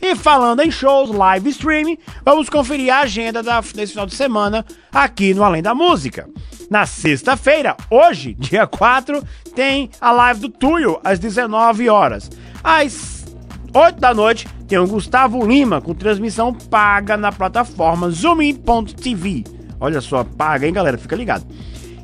E 0.00 0.14
falando 0.14 0.60
em 0.60 0.70
shows, 0.70 1.10
live 1.10 1.50
streaming, 1.50 1.98
vamos 2.24 2.48
conferir 2.48 2.92
a 2.92 3.00
agenda 3.00 3.42
da, 3.42 3.60
desse 3.60 3.92
final 3.92 4.06
de 4.06 4.14
semana 4.14 4.64
aqui 4.92 5.34
no 5.34 5.42
Além 5.42 5.62
da 5.62 5.74
Música. 5.74 6.28
Na 6.72 6.86
sexta-feira, 6.86 7.76
hoje, 7.90 8.32
dia 8.38 8.66
4, 8.66 9.22
tem 9.54 9.90
a 10.00 10.10
live 10.10 10.40
do 10.40 10.48
Tuyo, 10.48 10.98
às 11.04 11.18
19 11.18 11.90
horas. 11.90 12.30
Às 12.64 13.26
8 13.74 14.00
da 14.00 14.14
noite, 14.14 14.48
tem 14.66 14.78
o 14.78 14.86
Gustavo 14.86 15.46
Lima, 15.46 15.82
com 15.82 15.92
transmissão 15.92 16.54
paga 16.54 17.14
na 17.14 17.30
plataforma 17.30 18.08
Zoomin.tv. 18.08 19.44
Olha 19.78 20.00
só, 20.00 20.24
paga, 20.24 20.66
hein, 20.66 20.72
galera? 20.72 20.96
Fica 20.96 21.14
ligado. 21.14 21.44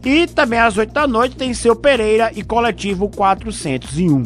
E 0.04 0.26
também 0.26 0.58
às 0.58 0.76
8 0.76 0.92
da 0.92 1.06
noite 1.06 1.34
tem 1.34 1.54
seu 1.54 1.74
Pereira 1.74 2.30
e 2.36 2.42
Coletivo 2.42 3.08
401. 3.08 4.24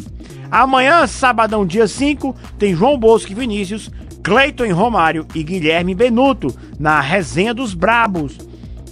Amanhã, 0.51 1.07
sabadão, 1.07 1.65
dia 1.65 1.87
5, 1.87 2.35
tem 2.59 2.75
João 2.75 2.99
Bosco 2.99 3.31
e 3.31 3.37
Vinícius, 3.37 3.93
Cleiton 4.25 4.75
Romário 4.75 5.25
e 5.37 5.45
Guilherme 5.45 5.95
Benuto 5.95 6.53
na 6.81 7.01
Resenha 7.01 7.55
dos 7.55 7.75
Brabos. 7.75 8.39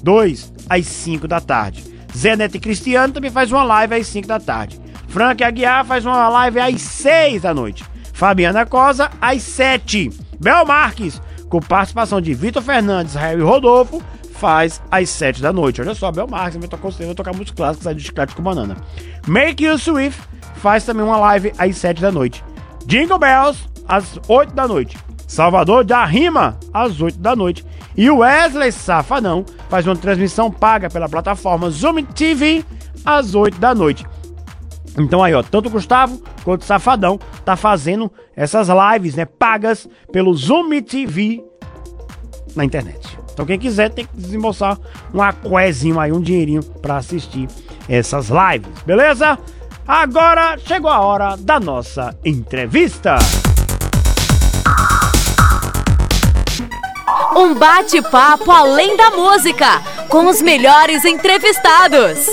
2 0.00 0.59
às 0.70 0.86
5 0.86 1.26
da 1.26 1.40
tarde. 1.40 1.84
Zé 2.16 2.36
Neto 2.36 2.56
e 2.56 2.60
Cristiano 2.60 3.12
também 3.12 3.30
faz 3.30 3.50
uma 3.50 3.64
live 3.64 3.96
às 3.96 4.06
5 4.06 4.26
da 4.26 4.38
tarde. 4.38 4.80
Frank 5.08 5.42
Aguiar 5.42 5.84
faz 5.84 6.06
uma 6.06 6.28
live 6.28 6.60
às 6.60 6.80
6 6.80 7.42
da 7.42 7.52
noite. 7.52 7.84
Fabiana 8.12 8.64
Cosa 8.64 9.10
às 9.20 9.42
7. 9.42 10.10
Bel 10.38 10.64
Marques, 10.64 11.20
com 11.48 11.60
participação 11.60 12.20
de 12.20 12.32
Vitor 12.32 12.62
Fernandes, 12.62 13.14
Harry 13.14 13.42
Rodolfo, 13.42 14.02
faz 14.34 14.80
às 14.90 15.08
7 15.10 15.42
da 15.42 15.52
noite. 15.52 15.80
Olha 15.80 15.94
só, 15.94 16.10
Bel 16.12 16.28
Marques 16.28 16.58
vai 16.58 16.68
tocar, 16.68 16.90
vai 16.90 17.14
tocar 17.14 17.32
músicas 17.32 17.56
clássicos 17.56 17.86
aí 17.86 17.94
de 17.94 18.04
chiclete 18.04 18.34
com 18.34 18.42
banana. 18.42 18.76
Make 19.26 19.64
You 19.64 19.78
Swift 19.78 20.22
faz 20.56 20.84
também 20.84 21.04
uma 21.04 21.18
live 21.18 21.52
às 21.58 21.76
7 21.76 22.00
da 22.00 22.12
noite. 22.12 22.44
Jingle 22.86 23.18
Bells 23.18 23.68
às 23.86 24.18
8 24.28 24.54
da 24.54 24.68
noite. 24.68 24.96
Salvador 25.26 25.84
da 25.84 26.04
Rima 26.04 26.58
às 26.72 27.00
8 27.00 27.18
da 27.18 27.36
noite. 27.36 27.64
E 27.96 28.10
Wesley 28.10 28.72
Safadão 28.72 29.44
faz 29.70 29.86
uma 29.86 29.96
transmissão 29.96 30.50
paga 30.50 30.90
pela 30.90 31.08
plataforma 31.08 31.70
Zoom 31.70 32.02
TV 32.04 32.64
às 33.04 33.34
8 33.34 33.58
da 33.58 33.74
noite. 33.74 34.04
Então 34.98 35.22
aí, 35.22 35.32
ó, 35.32 35.42
tanto 35.42 35.68
o 35.68 35.70
Gustavo 35.70 36.20
quanto 36.42 36.62
o 36.62 36.64
Safadão 36.64 37.18
tá 37.44 37.56
fazendo 37.56 38.10
essas 38.36 38.68
lives, 38.68 39.14
né, 39.14 39.24
pagas 39.24 39.88
pelo 40.12 40.34
Zoom 40.34 40.82
TV 40.82 41.42
na 42.56 42.64
internet. 42.64 43.16
Então 43.32 43.46
quem 43.46 43.58
quiser 43.58 43.90
tem 43.90 44.04
que 44.04 44.16
desembolsar 44.16 44.76
um 45.14 45.22
aquezinho 45.22 45.98
aí, 46.00 46.10
um 46.10 46.20
dinheirinho 46.20 46.62
para 46.62 46.96
assistir 46.96 47.48
essas 47.88 48.28
lives, 48.28 48.82
beleza? 48.84 49.38
Agora 49.86 50.58
chegou 50.58 50.90
a 50.90 51.00
hora 51.00 51.36
da 51.36 51.58
nossa 51.58 52.16
entrevista. 52.24 53.16
Um 57.36 57.54
bate-papo 57.54 58.50
além 58.50 58.96
da 58.96 59.10
música, 59.10 59.80
com 60.08 60.26
os 60.26 60.42
melhores 60.42 61.04
entrevistados. 61.04 62.26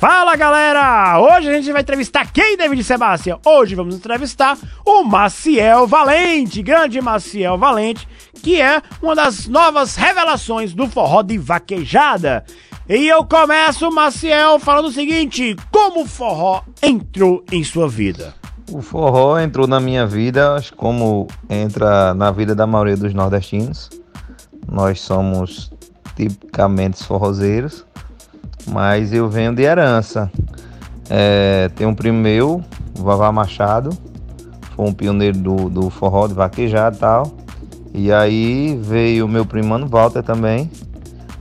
Fala 0.00 0.34
galera! 0.36 1.20
Hoje 1.20 1.48
a 1.48 1.52
gente 1.54 1.72
vai 1.72 1.82
entrevistar 1.82 2.32
quem, 2.32 2.56
David 2.56 2.82
Sebastião? 2.82 3.40
Hoje 3.44 3.74
vamos 3.74 3.94
entrevistar 3.94 4.58
o 4.84 5.04
Maciel 5.04 5.86
Valente, 5.86 6.62
grande 6.62 7.00
Maciel 7.00 7.56
Valente, 7.56 8.08
que 8.42 8.60
é 8.60 8.82
uma 9.00 9.14
das 9.14 9.46
novas 9.46 9.94
revelações 9.94 10.72
do 10.72 10.88
forró 10.88 11.22
de 11.22 11.38
vaquejada. 11.38 12.44
E 12.88 13.06
eu 13.06 13.24
começo, 13.24 13.90
Maciel, 13.90 14.58
falando 14.58 14.86
o 14.86 14.92
seguinte: 14.92 15.54
como 15.70 16.02
o 16.02 16.08
forró 16.08 16.62
entrou 16.82 17.44
em 17.52 17.62
sua 17.62 17.88
vida? 17.88 18.34
O 18.70 18.82
forró 18.82 19.38
entrou 19.38 19.66
na 19.66 19.80
minha 19.80 20.06
vida, 20.06 20.62
como 20.76 21.26
entra 21.48 22.12
na 22.14 22.30
vida 22.30 22.54
da 22.54 22.66
maioria 22.66 22.96
dos 22.96 23.14
nordestinos. 23.14 23.88
Nós 24.70 25.00
somos 25.00 25.70
tipicamente 26.14 27.02
forrozeiros 27.04 27.86
mas 28.68 29.12
eu 29.12 29.28
venho 29.28 29.54
de 29.54 29.62
herança. 29.62 30.30
É, 31.08 31.70
tem 31.74 31.86
um 31.86 31.94
primo 31.94 32.18
meu, 32.18 32.62
Vavá 32.94 33.32
Machado, 33.32 33.90
foi 34.76 34.86
um 34.86 34.92
pioneiro 34.92 35.38
do, 35.38 35.68
do 35.68 35.90
forró 35.90 36.26
de 36.26 36.34
vaquejado 36.34 36.96
e 36.96 36.98
tal. 36.98 37.32
E 37.94 38.12
aí 38.12 38.78
veio 38.82 39.24
o 39.24 39.28
meu 39.28 39.46
primo 39.46 39.70
Mano 39.70 39.88
Walter 39.88 40.22
também, 40.22 40.70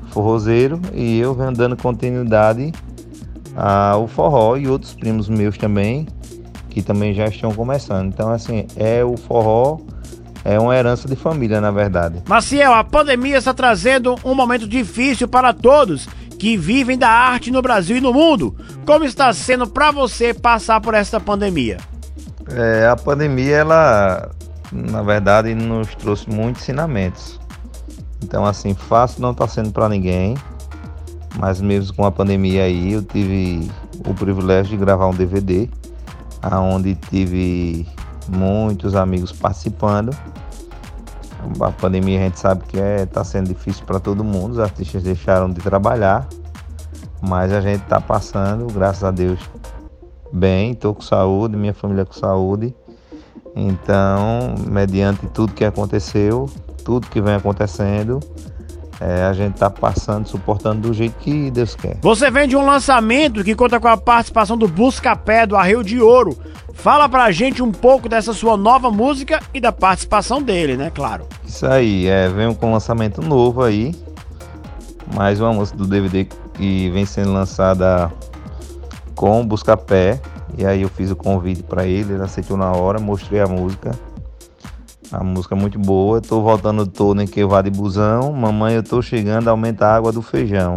forrozeiro, 0.10 0.80
e 0.94 1.20
eu 1.20 1.34
venho 1.34 1.52
dando 1.52 1.76
continuidade 1.76 2.72
ao 3.56 4.08
forró 4.08 4.56
e 4.56 4.68
outros 4.68 4.94
primos 4.94 5.28
meus 5.28 5.58
também, 5.58 6.08
que 6.78 6.82
também 6.84 7.12
já 7.12 7.26
estão 7.26 7.52
começando. 7.52 8.10
Então, 8.10 8.32
assim, 8.32 8.68
é 8.76 9.04
o 9.04 9.18
forró 9.18 9.80
é 10.46 10.60
uma 10.60 10.76
herança 10.78 11.08
de 11.08 11.16
família, 11.16 11.60
na 11.60 11.72
verdade. 11.72 12.22
Maciel, 12.30 12.72
a 12.72 12.84
pandemia 12.84 13.38
está 13.38 13.52
trazendo 13.52 14.16
um 14.24 14.36
momento 14.36 14.68
difícil 14.68 15.28
para 15.28 15.52
todos 15.54 16.08
que 16.38 16.56
vivem 16.56 16.96
da 16.96 17.10
arte 17.10 17.50
no 17.50 17.64
Brasil 17.64 17.98
e 17.98 18.02
no 18.02 18.14
mundo. 18.14 18.56
Como 18.86 19.04
está 19.04 19.34
sendo 19.34 19.66
para 19.66 19.90
você 19.90 20.36
passar 20.36 20.80
por 20.80 20.94
esta 20.94 21.20
pandemia? 21.20 21.78
É, 22.52 22.88
a 22.88 22.96
pandemia, 22.96 23.58
ela, 23.58 24.30
na 24.72 25.02
verdade, 25.02 25.56
nos 25.56 25.94
trouxe 25.96 26.30
muitos 26.30 26.62
ensinamentos. 26.62 27.40
Então, 28.24 28.46
assim, 28.46 28.76
fácil 28.76 29.20
não 29.22 29.32
está 29.32 29.48
sendo 29.48 29.72
para 29.72 29.90
ninguém, 29.90 30.38
mas 31.40 31.60
mesmo 31.60 31.96
com 31.96 32.06
a 32.06 32.12
pandemia 32.12 32.66
aí, 32.66 32.94
eu 32.94 33.02
tive 33.02 33.70
o 34.06 34.14
privilégio 34.14 34.78
de 34.78 34.78
gravar 34.78 35.08
um 35.08 35.14
DVD, 35.14 35.68
aonde 36.42 36.96
tive 36.96 37.88
muitos 38.28 38.96
amigos 38.96 39.32
participando. 39.32 40.16
A 41.62 41.72
pandemia 41.72 42.20
a 42.20 42.24
gente 42.24 42.40
sabe 42.40 42.64
que 42.66 42.78
está 42.78 42.88
é, 42.88 43.06
tá 43.06 43.24
sendo 43.24 43.48
difícil 43.48 43.86
para 43.86 44.00
todo 44.00 44.24
mundo, 44.24 44.54
os 44.54 44.60
artistas 44.60 45.04
deixaram 45.04 45.50
de 45.52 45.62
trabalhar, 45.62 46.28
mas 47.22 47.54
a 47.54 47.62
gente 47.62 47.84
está 47.84 48.02
passando, 48.02 48.68
graças 48.68 49.04
a 49.04 49.12
Deus, 49.12 49.40
bem, 50.32 50.72
estou 50.72 50.94
com 50.94 51.02
saúde, 51.02 51.56
minha 51.56 51.74
família 51.74 52.06
com 52.06 52.14
saúde. 52.14 52.76
Então, 53.56 54.56
mediante 54.68 55.26
tudo 55.28 55.54
que 55.54 55.66
aconteceu, 55.66 56.50
tudo 56.84 57.08
que 57.08 57.22
vem 57.22 57.36
acontecendo, 57.36 58.20
é, 59.00 59.24
a 59.24 59.34
gente 59.34 59.54
está 59.54 59.70
passando, 59.70 60.28
suportando 60.28 60.88
do 60.88 60.94
jeito 60.94 61.16
que 61.20 61.52
Deus 61.52 61.76
quer. 61.76 61.98
Você 62.02 62.32
vem 62.32 62.48
de 62.48 62.56
um 62.56 62.66
lançamento 62.66 63.44
que 63.44 63.56
conta 63.56 63.80
com 63.80 63.88
a 63.88 63.98
participação 63.98 64.58
do 64.58 64.68
Busca-Pé 64.68 65.46
do 65.46 65.56
Arreio 65.56 65.84
de 65.84 66.02
Ouro. 66.02 66.38
Fala 66.74 67.08
pra 67.08 67.32
gente 67.32 67.62
um 67.62 67.72
pouco 67.72 68.08
dessa 68.10 68.34
sua 68.34 68.56
nova 68.58 68.90
música 68.92 69.40
e 69.54 69.60
da 69.60 69.72
participação 69.72 70.42
dele, 70.42 70.78
né? 70.78 70.92
Claro. 70.94 71.26
Isso 71.46 71.66
aí, 71.66 72.08
é, 72.08 72.28
vem 72.28 72.54
com 72.54 72.68
um 72.70 72.74
lançamento 72.74 73.22
novo 73.22 73.64
aí. 73.64 73.96
Mais 75.14 75.40
uma 75.40 75.54
música 75.54 75.78
do 75.78 75.88
DVD 75.88 76.28
que 76.54 76.90
vem 76.90 77.06
sendo 77.06 77.32
lançada 77.32 78.12
com 79.16 79.46
Busca-Pé. 79.46 80.20
E 80.58 80.66
aí 80.66 80.82
eu 80.82 80.90
fiz 80.90 81.12
o 81.12 81.16
convite 81.16 81.62
para 81.62 81.86
ele, 81.86 82.14
ele 82.14 82.24
aceitou 82.24 82.58
na 82.58 82.72
hora, 82.72 83.00
mostrei 83.00 83.42
a 83.42 83.48
música. 83.48 83.92
A 85.12 85.24
música 85.24 85.56
é 85.56 85.58
muito 85.58 85.80
boa. 85.80 86.20
Tô 86.20 86.42
voltando 86.42 86.86
todo 86.86 87.22
em 87.22 87.28
que 87.28 87.46
vá 87.46 87.62
de 87.62 87.70
busão. 87.70 88.34
Mamãe, 88.34 88.76
eu 88.76 88.84
tô 88.84 89.02
chegando, 89.02 89.48
aumenta 89.48 89.86
a 89.86 89.96
água 89.96 90.12
do 90.12 90.22
feijão. 90.22 90.76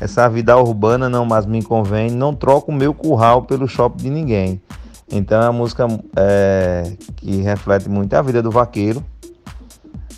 Essa 0.00 0.28
vida 0.28 0.56
urbana 0.56 1.08
não 1.08 1.24
mais 1.24 1.46
me 1.46 1.62
convém. 1.62 2.10
Não 2.10 2.34
troco 2.34 2.72
o 2.72 2.74
meu 2.74 2.92
curral 2.92 3.42
pelo 3.42 3.68
shopping 3.68 4.04
de 4.04 4.10
ninguém. 4.10 4.60
Então 5.10 5.40
é 5.40 5.44
uma 5.46 5.52
música 5.52 5.86
é, 6.16 6.92
que 7.16 7.42
reflete 7.42 7.88
muito 7.88 8.14
a 8.14 8.22
vida 8.22 8.42
do 8.42 8.50
vaqueiro. 8.50 9.04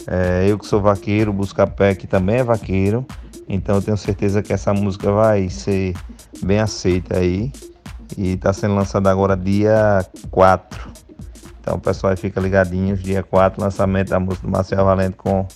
É, 0.07 0.47
eu 0.49 0.59
que 0.59 0.67
sou 0.67 0.81
vaqueiro, 0.81 1.33
Busca 1.33 1.67
Pé 1.67 1.95
que 1.95 2.07
também 2.07 2.37
é 2.37 2.45
vaqueiro. 2.45 3.05
Então 3.49 3.77
eu 3.77 3.83
tenho 3.83 3.97
certeza 3.97 4.43
que 4.43 4.53
essa 4.53 4.73
música 4.73 5.13
vai 5.13 5.49
ser 5.51 5.95
bem 6.43 6.59
aceita 6.59 7.19
aí. 7.19 7.53
E 8.17 8.33
está 8.33 8.53
sendo 8.53 8.75
lançada 8.75 9.11
agora 9.11 9.37
dia 9.37 10.05
4. 10.31 10.93
Então 11.63 11.77
o 11.77 11.81
pessoal 11.81 12.17
fica 12.17 12.41
ligadinho, 12.41 12.97
dia 12.97 13.23
4, 13.23 13.63
lançamento 13.63 14.09
da 14.09 14.19
música 14.19 14.45
do 14.45 14.51
Marcel 14.51 14.85
Valente 14.85 15.17
com 15.17 15.47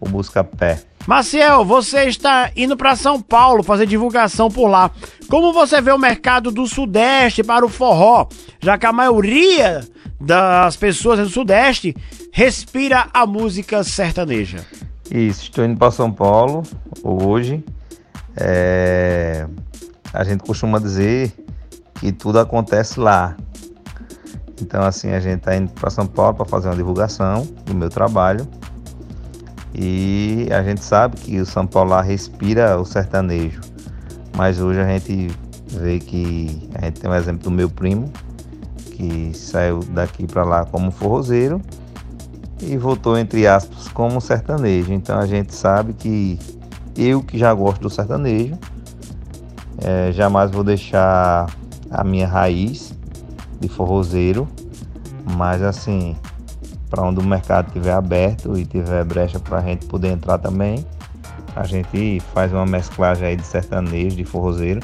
o 0.00 0.08
Busca 0.08 0.42
Pé. 0.42 0.82
Maciel, 1.06 1.64
você 1.64 2.06
está 2.06 2.50
indo 2.56 2.76
para 2.76 2.96
São 2.96 3.22
Paulo 3.22 3.62
fazer 3.62 3.86
divulgação 3.86 4.50
por 4.50 4.66
lá. 4.66 4.90
Como 5.28 5.52
você 5.52 5.80
vê 5.80 5.92
o 5.92 5.98
mercado 5.98 6.50
do 6.50 6.66
Sudeste 6.66 7.44
para 7.44 7.64
o 7.64 7.68
forró? 7.68 8.26
Já 8.60 8.76
que 8.76 8.86
a 8.86 8.92
maioria 8.92 9.86
das 10.20 10.74
pessoas 10.74 11.20
do 11.20 11.28
Sudeste 11.28 11.94
respira 12.32 13.08
a 13.14 13.24
música 13.24 13.84
sertaneja. 13.84 14.66
Isso, 15.08 15.42
estou 15.42 15.64
indo 15.64 15.78
para 15.78 15.92
São 15.92 16.10
Paulo 16.10 16.64
hoje. 17.04 17.62
É... 18.36 19.46
A 20.12 20.24
gente 20.24 20.42
costuma 20.42 20.80
dizer 20.80 21.32
que 22.00 22.10
tudo 22.10 22.40
acontece 22.40 22.98
lá. 22.98 23.36
Então 24.60 24.82
assim 24.82 25.10
a 25.10 25.20
gente 25.20 25.38
está 25.38 25.56
indo 25.56 25.70
para 25.72 25.90
São 25.90 26.06
Paulo 26.06 26.34
para 26.34 26.46
fazer 26.46 26.68
uma 26.68 26.76
divulgação 26.76 27.46
do 27.64 27.74
meu 27.74 27.90
trabalho. 27.90 28.46
E 29.74 30.48
a 30.50 30.62
gente 30.62 30.82
sabe 30.82 31.16
que 31.16 31.38
o 31.38 31.44
São 31.44 31.66
Paulo 31.66 31.90
lá 31.90 32.00
respira 32.00 32.80
o 32.80 32.84
sertanejo. 32.84 33.60
Mas 34.34 34.60
hoje 34.60 34.80
a 34.80 34.86
gente 34.86 35.30
vê 35.68 35.98
que 35.98 36.68
a 36.74 36.86
gente 36.86 37.00
tem 37.00 37.10
um 37.10 37.14
exemplo 37.14 37.44
do 37.44 37.50
meu 37.50 37.68
primo, 37.68 38.10
que 38.92 39.32
saiu 39.34 39.80
daqui 39.90 40.26
para 40.26 40.44
lá 40.44 40.64
como 40.64 40.90
forrozeiro 40.90 41.60
e 42.62 42.76
voltou 42.78 43.18
entre 43.18 43.46
aspas 43.46 43.88
como 43.88 44.20
sertanejo. 44.20 44.92
Então 44.92 45.18
a 45.18 45.26
gente 45.26 45.54
sabe 45.54 45.92
que 45.92 46.38
eu 46.96 47.22
que 47.22 47.36
já 47.36 47.52
gosto 47.52 47.82
do 47.82 47.90
sertanejo, 47.90 48.56
é, 49.84 50.10
jamais 50.12 50.50
vou 50.50 50.64
deixar 50.64 51.46
a 51.90 52.02
minha 52.02 52.26
raiz 52.26 52.95
de 53.60 53.68
forrozeiro, 53.68 54.48
mas 55.36 55.62
assim, 55.62 56.16
para 56.88 57.02
onde 57.02 57.20
o 57.20 57.24
mercado 57.24 57.68
estiver 57.68 57.92
aberto 57.92 58.56
e 58.56 58.64
tiver 58.64 59.04
brecha 59.04 59.38
para 59.38 59.58
a 59.58 59.62
gente 59.62 59.86
poder 59.86 60.08
entrar 60.08 60.38
também, 60.38 60.84
a 61.54 61.64
gente 61.64 62.20
faz 62.34 62.52
uma 62.52 62.66
mesclagem 62.66 63.28
aí 63.28 63.36
de 63.36 63.46
sertanejo, 63.46 64.16
de 64.16 64.24
forrozeiro, 64.24 64.80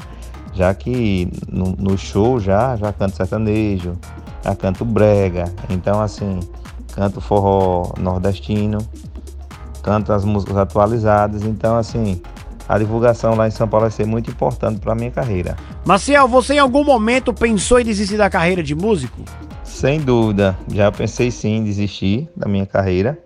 já 0.53 0.73
que 0.73 1.31
no, 1.47 1.75
no 1.77 1.97
show 1.97 2.39
já, 2.39 2.75
já 2.75 2.91
canto 2.91 3.15
sertanejo, 3.15 3.97
já 4.43 4.55
canto 4.55 4.83
brega, 4.83 5.45
então 5.69 6.01
assim, 6.01 6.39
canto 6.93 7.21
forró 7.21 7.93
nordestino, 7.99 8.79
canto 9.81 10.11
as 10.13 10.25
músicas 10.25 10.57
atualizadas, 10.57 11.43
então 11.43 11.77
assim, 11.77 12.21
a 12.67 12.77
divulgação 12.77 13.35
lá 13.35 13.47
em 13.47 13.51
São 13.51 13.67
Paulo 13.67 13.85
vai 13.85 13.91
ser 13.91 14.05
muito 14.05 14.31
importante 14.31 14.79
para 14.79 14.95
minha 14.95 15.11
carreira. 15.11 15.55
Maciel, 15.85 16.27
você 16.29 16.53
em 16.53 16.59
algum 16.59 16.83
momento 16.83 17.33
pensou 17.33 17.77
em 17.77 17.83
desistir 17.83 18.17
da 18.17 18.29
carreira 18.29 18.63
de 18.63 18.73
músico? 18.73 19.21
Sem 19.65 19.99
dúvida, 19.99 20.57
já 20.69 20.89
pensei 20.89 21.29
sim 21.29 21.57
em 21.57 21.63
desistir 21.63 22.29
da 22.35 22.47
minha 22.47 22.65
carreira. 22.65 23.19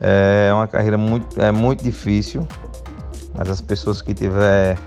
É 0.00 0.50
uma 0.54 0.66
carreira 0.66 0.96
muito, 0.96 1.40
é 1.40 1.52
muito 1.52 1.84
difícil, 1.84 2.46
mas 3.36 3.50
as 3.50 3.60
pessoas 3.60 4.00
que 4.00 4.12
estiver 4.12 4.78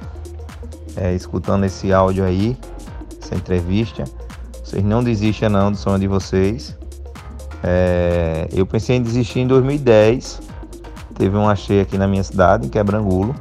é, 0.95 1.13
escutando 1.13 1.65
esse 1.65 1.93
áudio 1.93 2.23
aí, 2.23 2.57
essa 3.21 3.35
entrevista, 3.35 4.03
vocês 4.63 4.83
não 4.83 5.03
desistam 5.03 5.49
não 5.49 5.71
do 5.71 5.77
sonho 5.77 5.99
de 5.99 6.07
vocês. 6.07 6.75
É, 7.61 8.47
eu 8.51 8.65
pensei 8.65 8.95
em 8.95 9.03
desistir 9.03 9.41
em 9.41 9.47
2010. 9.47 10.41
Teve 11.15 11.37
um 11.37 11.47
achei 11.47 11.81
aqui 11.81 11.97
na 11.97 12.07
minha 12.07 12.23
cidade, 12.23 12.65
em 12.65 12.69
Quebrangulo. 12.69 13.35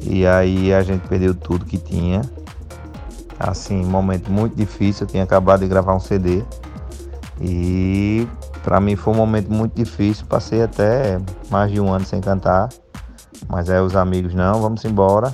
E 0.00 0.26
aí 0.26 0.74
a 0.74 0.82
gente 0.82 1.06
perdeu 1.08 1.34
tudo 1.34 1.64
que 1.64 1.78
tinha. 1.78 2.20
Assim, 3.40 3.82
momento 3.84 4.30
muito 4.30 4.54
difícil. 4.54 5.06
Eu 5.06 5.10
tinha 5.10 5.22
acabado 5.24 5.60
de 5.60 5.66
gravar 5.66 5.94
um 5.96 6.00
CD. 6.00 6.44
E 7.40 8.28
para 8.62 8.78
mim 8.78 8.96
foi 8.96 9.14
um 9.14 9.16
momento 9.16 9.50
muito 9.50 9.74
difícil. 9.74 10.26
Passei 10.26 10.62
até 10.62 11.18
mais 11.50 11.72
de 11.72 11.80
um 11.80 11.90
ano 11.92 12.04
sem 12.04 12.20
cantar. 12.20 12.68
Mas 13.48 13.70
aí 13.70 13.80
os 13.80 13.96
amigos, 13.96 14.34
não, 14.34 14.60
vamos 14.60 14.84
embora. 14.84 15.32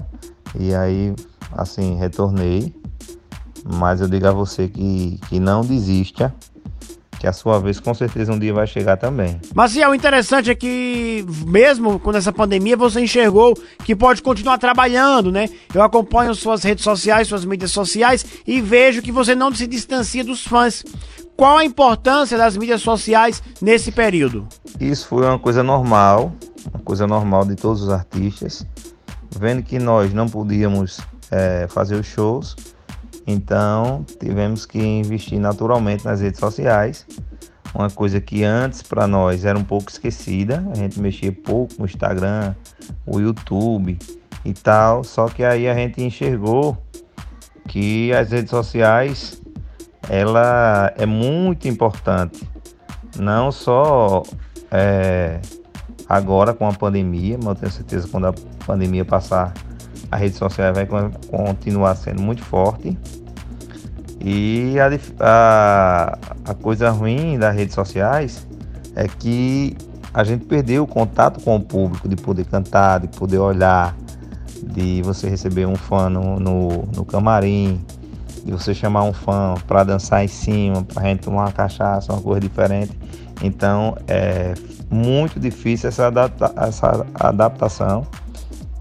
E 0.55 0.73
aí, 0.73 1.15
assim, 1.53 1.97
retornei. 1.97 2.73
Mas 3.65 4.01
eu 4.01 4.09
digo 4.09 4.29
a 4.29 4.31
você 4.31 4.69
que, 4.69 5.19
que 5.29 5.41
não 5.41 5.63
desista 5.63 6.33
que 7.19 7.27
a 7.27 7.33
sua 7.33 7.59
vez 7.59 7.81
com 7.81 7.95
certeza 7.95 8.33
um 8.33 8.39
dia 8.39 8.53
vai 8.53 8.67
chegar 8.67 8.97
também. 8.97 9.41
Mas 9.55 9.77
é 9.77 9.89
o 9.89 9.95
interessante 9.95 10.51
é 10.51 10.55
que 10.55 11.25
mesmo 11.47 11.99
com 11.99 12.13
essa 12.13 12.33
pandemia 12.33 12.77
você 12.77 13.01
enxergou 13.01 13.55
que 13.85 13.95
pode 13.95 14.23
continuar 14.23 14.59
trabalhando, 14.59 15.33
né? 15.33 15.49
Eu 15.75 15.83
acompanho 15.83 16.35
suas 16.35 16.63
redes 16.63 16.85
sociais, 16.85 17.29
suas 17.29 17.45
mídias 17.45 17.73
sociais 17.73 18.25
e 18.47 18.61
vejo 18.61 19.03
que 19.03 19.13
você 19.13 19.35
não 19.35 19.55
se 19.55 19.67
distancia 19.67 20.25
dos 20.25 20.47
fãs. 20.47 20.85
Qual 21.37 21.59
a 21.59 21.65
importância 21.65 22.39
das 22.39 22.57
mídias 22.57 22.81
sociais 22.81 23.43
nesse 23.61 23.93
período? 23.93 24.47
Isso 24.81 25.07
foi 25.07 25.27
uma 25.27 25.39
coisa 25.39 25.63
normal, 25.63 26.33
uma 26.73 26.83
coisa 26.83 27.07
normal 27.07 27.45
de 27.45 27.55
todos 27.55 27.83
os 27.83 27.91
artistas. 27.91 28.67
Vendo 29.39 29.63
que 29.63 29.79
nós 29.79 30.15
não 30.15 30.27
podíamos 30.27 30.99
é, 31.31 31.67
fazer 31.69 31.97
os 31.97 32.07
shows, 32.07 32.57
então 33.27 34.05
tivemos 34.21 34.65
que 34.65 34.79
investir 34.79 35.41
naturalmente 35.41 36.05
nas 36.05 36.21
redes 36.21 36.39
sociais, 36.39 37.07
uma 37.75 37.91
coisa 37.91 38.21
que 38.21 38.45
antes 38.45 38.83
para 38.83 39.07
nós 39.07 39.45
era 39.45 39.59
um 39.59 39.65
pouco 39.65 39.91
esquecida. 39.91 40.65
A 40.73 40.77
gente 40.77 41.01
mexia 41.01 41.33
pouco 41.33 41.75
no 41.79 41.85
Instagram, 41.85 42.55
o 43.05 43.19
YouTube 43.19 43.99
e 44.45 44.53
tal, 44.55 45.05
só 45.05 45.29
que 45.29 45.45
aí 45.45 45.69
a 45.69 45.75
gente 45.75 46.03
enxergou 46.03 46.79
que 47.69 48.13
as 48.13 48.31
redes 48.31 48.51
sociais 48.51 49.43
ela 50.09 50.93
é 50.97 51.05
muito 51.05 51.67
importante, 51.67 52.49
não 53.19 53.51
só 53.51 54.23
é, 54.71 55.41
agora 56.09 56.55
com 56.55 56.69
a 56.69 56.73
pandemia, 56.73 57.37
mas 57.37 57.49
eu 57.49 57.55
tenho 57.57 57.73
certeza 57.73 58.07
que 58.07 58.13
quando 58.13 58.29
a 58.29 58.35
pandemia 58.65 59.05
passar 59.05 59.53
a 60.11 60.17
rede 60.17 60.37
social 60.37 60.73
vai 60.73 60.87
continuar 60.87 61.95
sendo 61.97 62.23
muito 62.23 62.43
forte. 62.43 62.97
E 64.21 64.75
a, 64.81 64.89
a, 65.21 66.19
a 66.47 66.55
coisa 66.55 66.91
ruim 66.91 67.39
das 67.39 67.55
redes 67.55 67.75
sociais 67.75 68.47
é 68.95 69.07
que 69.07 69.77
a 70.13 70.25
gente 70.25 70.47
perdeu 70.47 70.85
o 70.85 70.87
contato 70.87 71.41
com 71.43 71.57
o 71.57 71.61
público, 71.61 72.09
de 72.09 72.17
poder 72.17 72.47
cantar, 72.47 73.01
de 73.01 73.09
poder 73.09 73.39
olhar, 73.39 73.95
de 74.63 75.03
você 75.03 75.29
receber 75.29 75.67
um 75.67 75.77
fã 75.77 76.09
no, 76.09 76.41
no, 76.41 76.69
no 76.95 77.05
camarim, 77.05 77.85
de 78.45 78.51
você 78.51 78.75
chamar 78.75 79.03
um 79.03 79.13
fã 79.13 79.55
para 79.67 79.85
dançar 79.85 80.25
em 80.25 80.29
cima, 80.29 80.83
para 80.83 81.03
a 81.03 81.07
gente 81.07 81.21
tomar 81.21 81.43
uma 81.43 81.53
cachaça, 81.53 82.13
uma 82.13 82.23
coisa 82.23 82.41
diferente. 82.41 82.99
Então 83.43 83.97
é 84.09 84.55
muito 84.91 85.39
difícil 85.39 85.89
essa, 85.89 86.07
adapta 86.07 86.53
essa 86.57 87.07
adaptação 87.15 88.07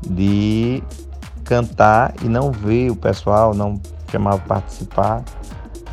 de 0.08 0.82
cantar 1.46 2.14
e 2.22 2.28
não 2.28 2.52
ver 2.52 2.92
o 2.92 2.96
pessoal, 2.96 3.54
não 3.54 3.80
chamar 4.12 4.38
para 4.40 4.60
participar, 4.60 5.24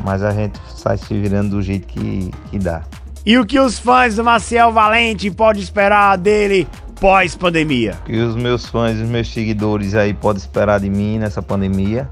mas 0.03 0.21
a 0.23 0.31
gente 0.31 0.59
sai 0.75 0.97
se 0.97 1.13
virando 1.13 1.51
do 1.51 1.61
jeito 1.61 1.87
que, 1.87 2.31
que 2.49 2.59
dá. 2.59 2.83
E 3.25 3.37
o 3.37 3.45
que 3.45 3.57
os 3.59 3.79
fãs 3.79 4.17
do 4.17 4.23
Maciel 4.23 4.73
Valente 4.73 5.31
podem 5.31 5.61
esperar 5.61 6.17
dele 6.17 6.67
pós-pandemia? 6.99 7.95
E 8.07 8.19
os 8.19 8.35
meus 8.35 8.65
fãs, 8.65 8.97
os 8.97 9.07
meus 9.07 9.31
seguidores 9.31 9.95
aí 9.95 10.13
podem 10.13 10.41
esperar 10.41 10.79
de 10.79 10.89
mim 10.89 11.19
nessa 11.19 11.41
pandemia, 11.41 12.09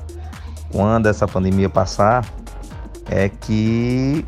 quando 0.71 1.07
essa 1.07 1.27
pandemia 1.27 1.69
passar, 1.69 2.25
é 3.09 3.27
que 3.27 4.25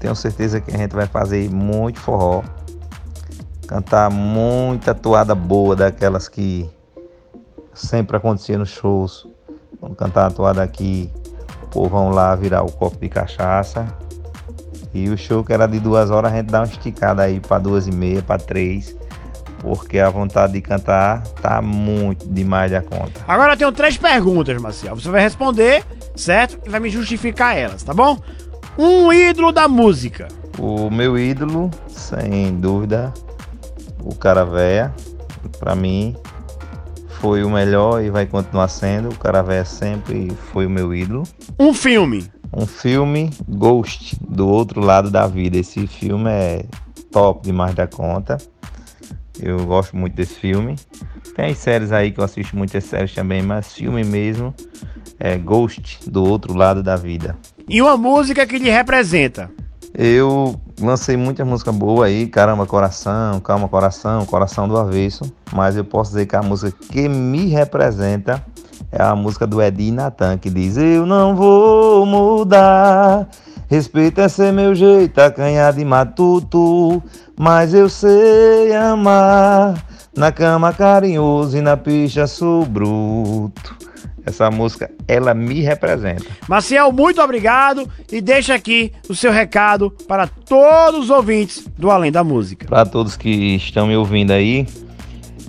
tenho 0.00 0.14
certeza 0.14 0.60
que 0.60 0.74
a 0.74 0.78
gente 0.78 0.94
vai 0.94 1.06
fazer 1.06 1.50
muito 1.50 2.00
forró, 2.00 2.42
cantar 3.66 4.10
muita 4.10 4.94
toada 4.94 5.34
boa 5.34 5.76
daquelas 5.76 6.26
que 6.26 6.70
sempre 7.78 8.16
acontecia 8.16 8.58
nos 8.58 8.70
shows. 8.70 9.26
Vamos 9.80 9.96
cantar 9.96 10.24
uma 10.24 10.30
toada 10.30 10.62
aqui, 10.62 11.10
o 11.62 11.66
povo 11.68 11.90
vão 11.90 12.10
lá 12.10 12.34
virar 12.34 12.62
o 12.62 12.72
copo 12.72 12.98
de 12.98 13.08
cachaça. 13.08 13.86
E 14.92 15.08
o 15.08 15.16
show 15.16 15.44
que 15.44 15.52
era 15.52 15.66
de 15.66 15.78
duas 15.78 16.10
horas, 16.10 16.32
a 16.32 16.36
gente 16.36 16.46
dá 16.46 16.60
uma 16.60 16.66
esticada 16.66 17.22
aí 17.22 17.38
para 17.40 17.58
duas 17.58 17.86
e 17.86 17.92
meia, 17.92 18.22
para 18.22 18.38
três. 18.40 18.96
Porque 19.60 19.98
a 19.98 20.08
vontade 20.08 20.54
de 20.54 20.60
cantar 20.60 21.22
tá 21.42 21.60
muito 21.60 22.26
demais 22.28 22.70
da 22.70 22.80
conta. 22.80 23.20
Agora 23.26 23.52
eu 23.52 23.56
tenho 23.56 23.72
três 23.72 23.96
perguntas, 23.96 24.60
Marcial. 24.60 24.96
Você 24.96 25.10
vai 25.10 25.20
responder, 25.20 25.84
certo? 26.16 26.58
E 26.64 26.70
vai 26.70 26.80
me 26.80 26.90
justificar 26.90 27.56
elas, 27.56 27.82
tá 27.82 27.92
bom? 27.92 28.18
Um 28.78 29.12
ídolo 29.12 29.52
da 29.52 29.68
música. 29.68 30.28
O 30.58 30.90
meu 30.90 31.18
ídolo, 31.18 31.70
sem 31.88 32.54
dúvida, 32.56 33.12
o 34.02 34.14
cara 34.14 34.44
véia. 34.44 34.92
Pra 35.58 35.74
mim, 35.74 36.16
foi 37.20 37.42
o 37.42 37.50
melhor 37.50 38.02
e 38.02 38.10
vai 38.10 38.26
continuar 38.26 38.68
sendo. 38.68 39.08
O 39.08 39.18
Caravé 39.18 39.64
sempre 39.64 40.30
foi 40.52 40.66
o 40.66 40.70
meu 40.70 40.94
ídolo. 40.94 41.24
Um 41.58 41.74
filme. 41.74 42.26
Um 42.52 42.66
filme 42.66 43.30
Ghost, 43.48 44.16
do 44.20 44.48
outro 44.48 44.80
lado 44.80 45.10
da 45.10 45.26
vida. 45.26 45.58
Esse 45.58 45.86
filme 45.86 46.30
é 46.30 46.64
top 47.10 47.42
demais 47.42 47.74
da 47.74 47.86
conta. 47.86 48.38
Eu 49.40 49.66
gosto 49.66 49.96
muito 49.96 50.14
desse 50.14 50.34
filme. 50.34 50.76
Tem 51.34 51.50
as 51.50 51.58
séries 51.58 51.92
aí 51.92 52.10
que 52.10 52.20
eu 52.20 52.24
assisto 52.24 52.56
muitas 52.56 52.84
séries 52.84 53.14
também, 53.14 53.42
mas 53.42 53.72
filme 53.72 54.04
mesmo 54.04 54.54
é 55.18 55.36
Ghost, 55.36 56.08
do 56.08 56.24
outro 56.24 56.54
lado 56.54 56.82
da 56.82 56.96
vida. 56.96 57.36
E 57.68 57.82
uma 57.82 57.96
música 57.96 58.46
que 58.46 58.58
lhe 58.58 58.70
representa. 58.70 59.50
Eu 60.00 60.54
lancei 60.80 61.16
muita 61.16 61.44
música 61.44 61.72
boa 61.72 62.06
aí, 62.06 62.28
Caramba 62.28 62.64
Coração, 62.64 63.40
Calma 63.40 63.68
Coração, 63.68 64.24
Coração 64.24 64.68
do 64.68 64.78
Avesso, 64.78 65.24
mas 65.52 65.76
eu 65.76 65.84
posso 65.84 66.12
dizer 66.12 66.26
que 66.26 66.36
a 66.36 66.40
música 66.40 66.72
que 66.92 67.08
me 67.08 67.48
representa 67.48 68.40
é 68.92 69.02
a 69.02 69.16
música 69.16 69.44
do 69.44 69.60
Eddie 69.60 69.90
Natan, 69.90 70.38
que 70.38 70.50
diz 70.50 70.76
Eu 70.76 71.04
não 71.04 71.34
vou 71.34 72.06
mudar, 72.06 73.28
respeito 73.66 74.20
é 74.20 74.28
ser 74.28 74.52
meu 74.52 74.72
jeito, 74.72 75.18
acanhado 75.18 75.78
de 75.78 75.84
matuto, 75.84 77.02
mas 77.36 77.74
eu 77.74 77.88
sei 77.88 78.72
amar, 78.76 79.84
na 80.16 80.30
cama 80.30 80.72
carinhoso 80.72 81.56
e 81.56 81.60
na 81.60 81.76
picha 81.76 82.28
sou 82.28 82.64
bruto. 82.64 83.87
Essa 84.28 84.50
música, 84.50 84.90
ela 85.08 85.32
me 85.32 85.62
representa. 85.62 86.26
Maciel, 86.46 86.92
muito 86.92 87.18
obrigado 87.22 87.88
e 88.12 88.20
deixa 88.20 88.54
aqui 88.54 88.92
o 89.08 89.14
seu 89.14 89.32
recado 89.32 89.90
para 90.06 90.26
todos 90.26 91.04
os 91.04 91.10
ouvintes 91.10 91.66
do 91.78 91.90
Além 91.90 92.12
da 92.12 92.22
Música. 92.22 92.66
Para 92.66 92.84
todos 92.84 93.16
que 93.16 93.56
estão 93.56 93.86
me 93.86 93.96
ouvindo 93.96 94.32
aí, 94.32 94.66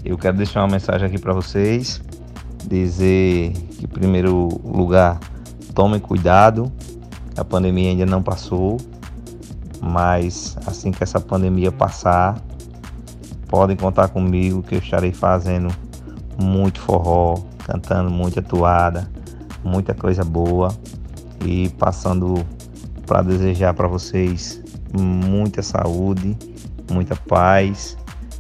eu 0.05 0.17
quero 0.17 0.37
deixar 0.37 0.61
uma 0.61 0.69
mensagem 0.69 1.05
aqui 1.05 1.19
para 1.19 1.33
vocês. 1.33 2.01
Dizer 2.65 3.51
que, 3.51 3.83
em 3.83 3.87
primeiro 3.87 4.47
lugar, 4.63 5.19
tomem 5.75 5.99
cuidado, 5.99 6.71
a 7.35 7.43
pandemia 7.43 7.89
ainda 7.89 8.05
não 8.05 8.23
passou, 8.23 8.77
mas 9.81 10.57
assim 10.65 10.91
que 10.91 11.03
essa 11.03 11.19
pandemia 11.19 11.69
passar, 11.69 12.41
podem 13.49 13.75
contar 13.75 14.07
comigo 14.07 14.63
que 14.63 14.75
eu 14.75 14.79
estarei 14.79 15.11
fazendo 15.11 15.69
muito 16.41 16.79
forró, 16.79 17.39
cantando 17.69 18.09
muita 18.09 18.41
toada, 18.41 19.07
muita 19.63 19.93
coisa 19.93 20.23
boa 20.23 20.75
e 21.45 21.69
passando 21.77 22.43
para 23.05 23.21
desejar 23.21 23.75
para 23.75 23.87
vocês 23.87 24.59
muita 24.91 25.61
saúde, 25.61 26.35
muita 26.91 27.15
paz, 27.15 27.95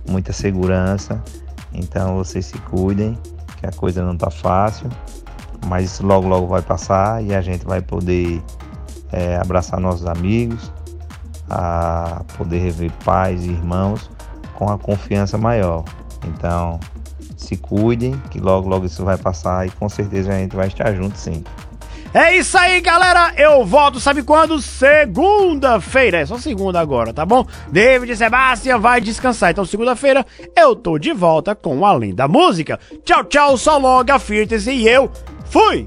muita 0.09 0.33
segurança. 0.33 1.23
Então 1.71 2.15
vocês 2.15 2.47
se 2.47 2.57
cuidem, 2.57 3.15
que 3.57 3.67
a 3.67 3.71
coisa 3.71 4.03
não 4.03 4.17
tá 4.17 4.31
fácil, 4.31 4.89
mas 5.67 5.85
isso 5.85 6.05
logo 6.05 6.27
logo 6.27 6.47
vai 6.47 6.63
passar 6.63 7.23
e 7.23 7.35
a 7.35 7.41
gente 7.41 7.63
vai 7.65 7.81
poder 7.81 8.41
é, 9.11 9.37
abraçar 9.37 9.79
nossos 9.79 10.07
amigos, 10.07 10.71
a 11.47 12.23
poder 12.35 12.59
rever 12.59 12.91
pais 13.05 13.45
e 13.45 13.49
irmãos 13.49 14.09
com 14.55 14.71
a 14.71 14.77
confiança 14.77 15.37
maior. 15.37 15.83
Então, 16.25 16.79
se 17.39 17.55
cuidem, 17.55 18.21
que 18.29 18.39
logo, 18.39 18.67
logo 18.67 18.85
isso 18.85 19.03
vai 19.03 19.17
passar 19.17 19.65
e 19.65 19.71
com 19.71 19.87
certeza 19.87 20.31
a 20.31 20.37
gente 20.37 20.55
vai 20.55 20.67
estar 20.67 20.93
junto 20.93 21.17
sim. 21.17 21.43
É 22.13 22.35
isso 22.35 22.57
aí, 22.57 22.81
galera. 22.81 23.33
Eu 23.37 23.63
volto, 23.63 23.99
sabe 23.99 24.23
quando? 24.23 24.59
Segunda-feira. 24.59 26.17
É 26.17 26.25
só 26.25 26.37
segunda 26.37 26.79
agora, 26.79 27.13
tá 27.13 27.25
bom? 27.25 27.45
David 27.71 28.15
Sebastian 28.15 28.79
vai 28.79 28.99
descansar. 28.99 29.51
Então, 29.51 29.63
segunda-feira, 29.63 30.25
eu 30.57 30.75
tô 30.75 30.97
de 30.97 31.13
volta 31.13 31.53
com 31.53 31.85
Além 31.85 32.13
da 32.13 32.27
Música. 32.27 32.79
Tchau, 33.05 33.23
tchau, 33.25 33.57
só 33.57 33.77
logo 33.77 34.11
a 34.11 34.17
Firtes 34.17 34.65
e 34.65 34.87
eu 34.87 35.11
fui! 35.45 35.85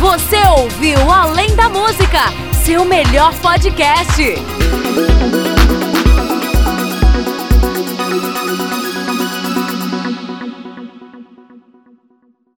Você 0.00 0.36
ouviu 0.58 1.10
Além 1.10 1.54
da 1.54 1.68
Música, 1.68 2.22
seu 2.64 2.84
melhor 2.84 3.32
podcast. 3.40 4.34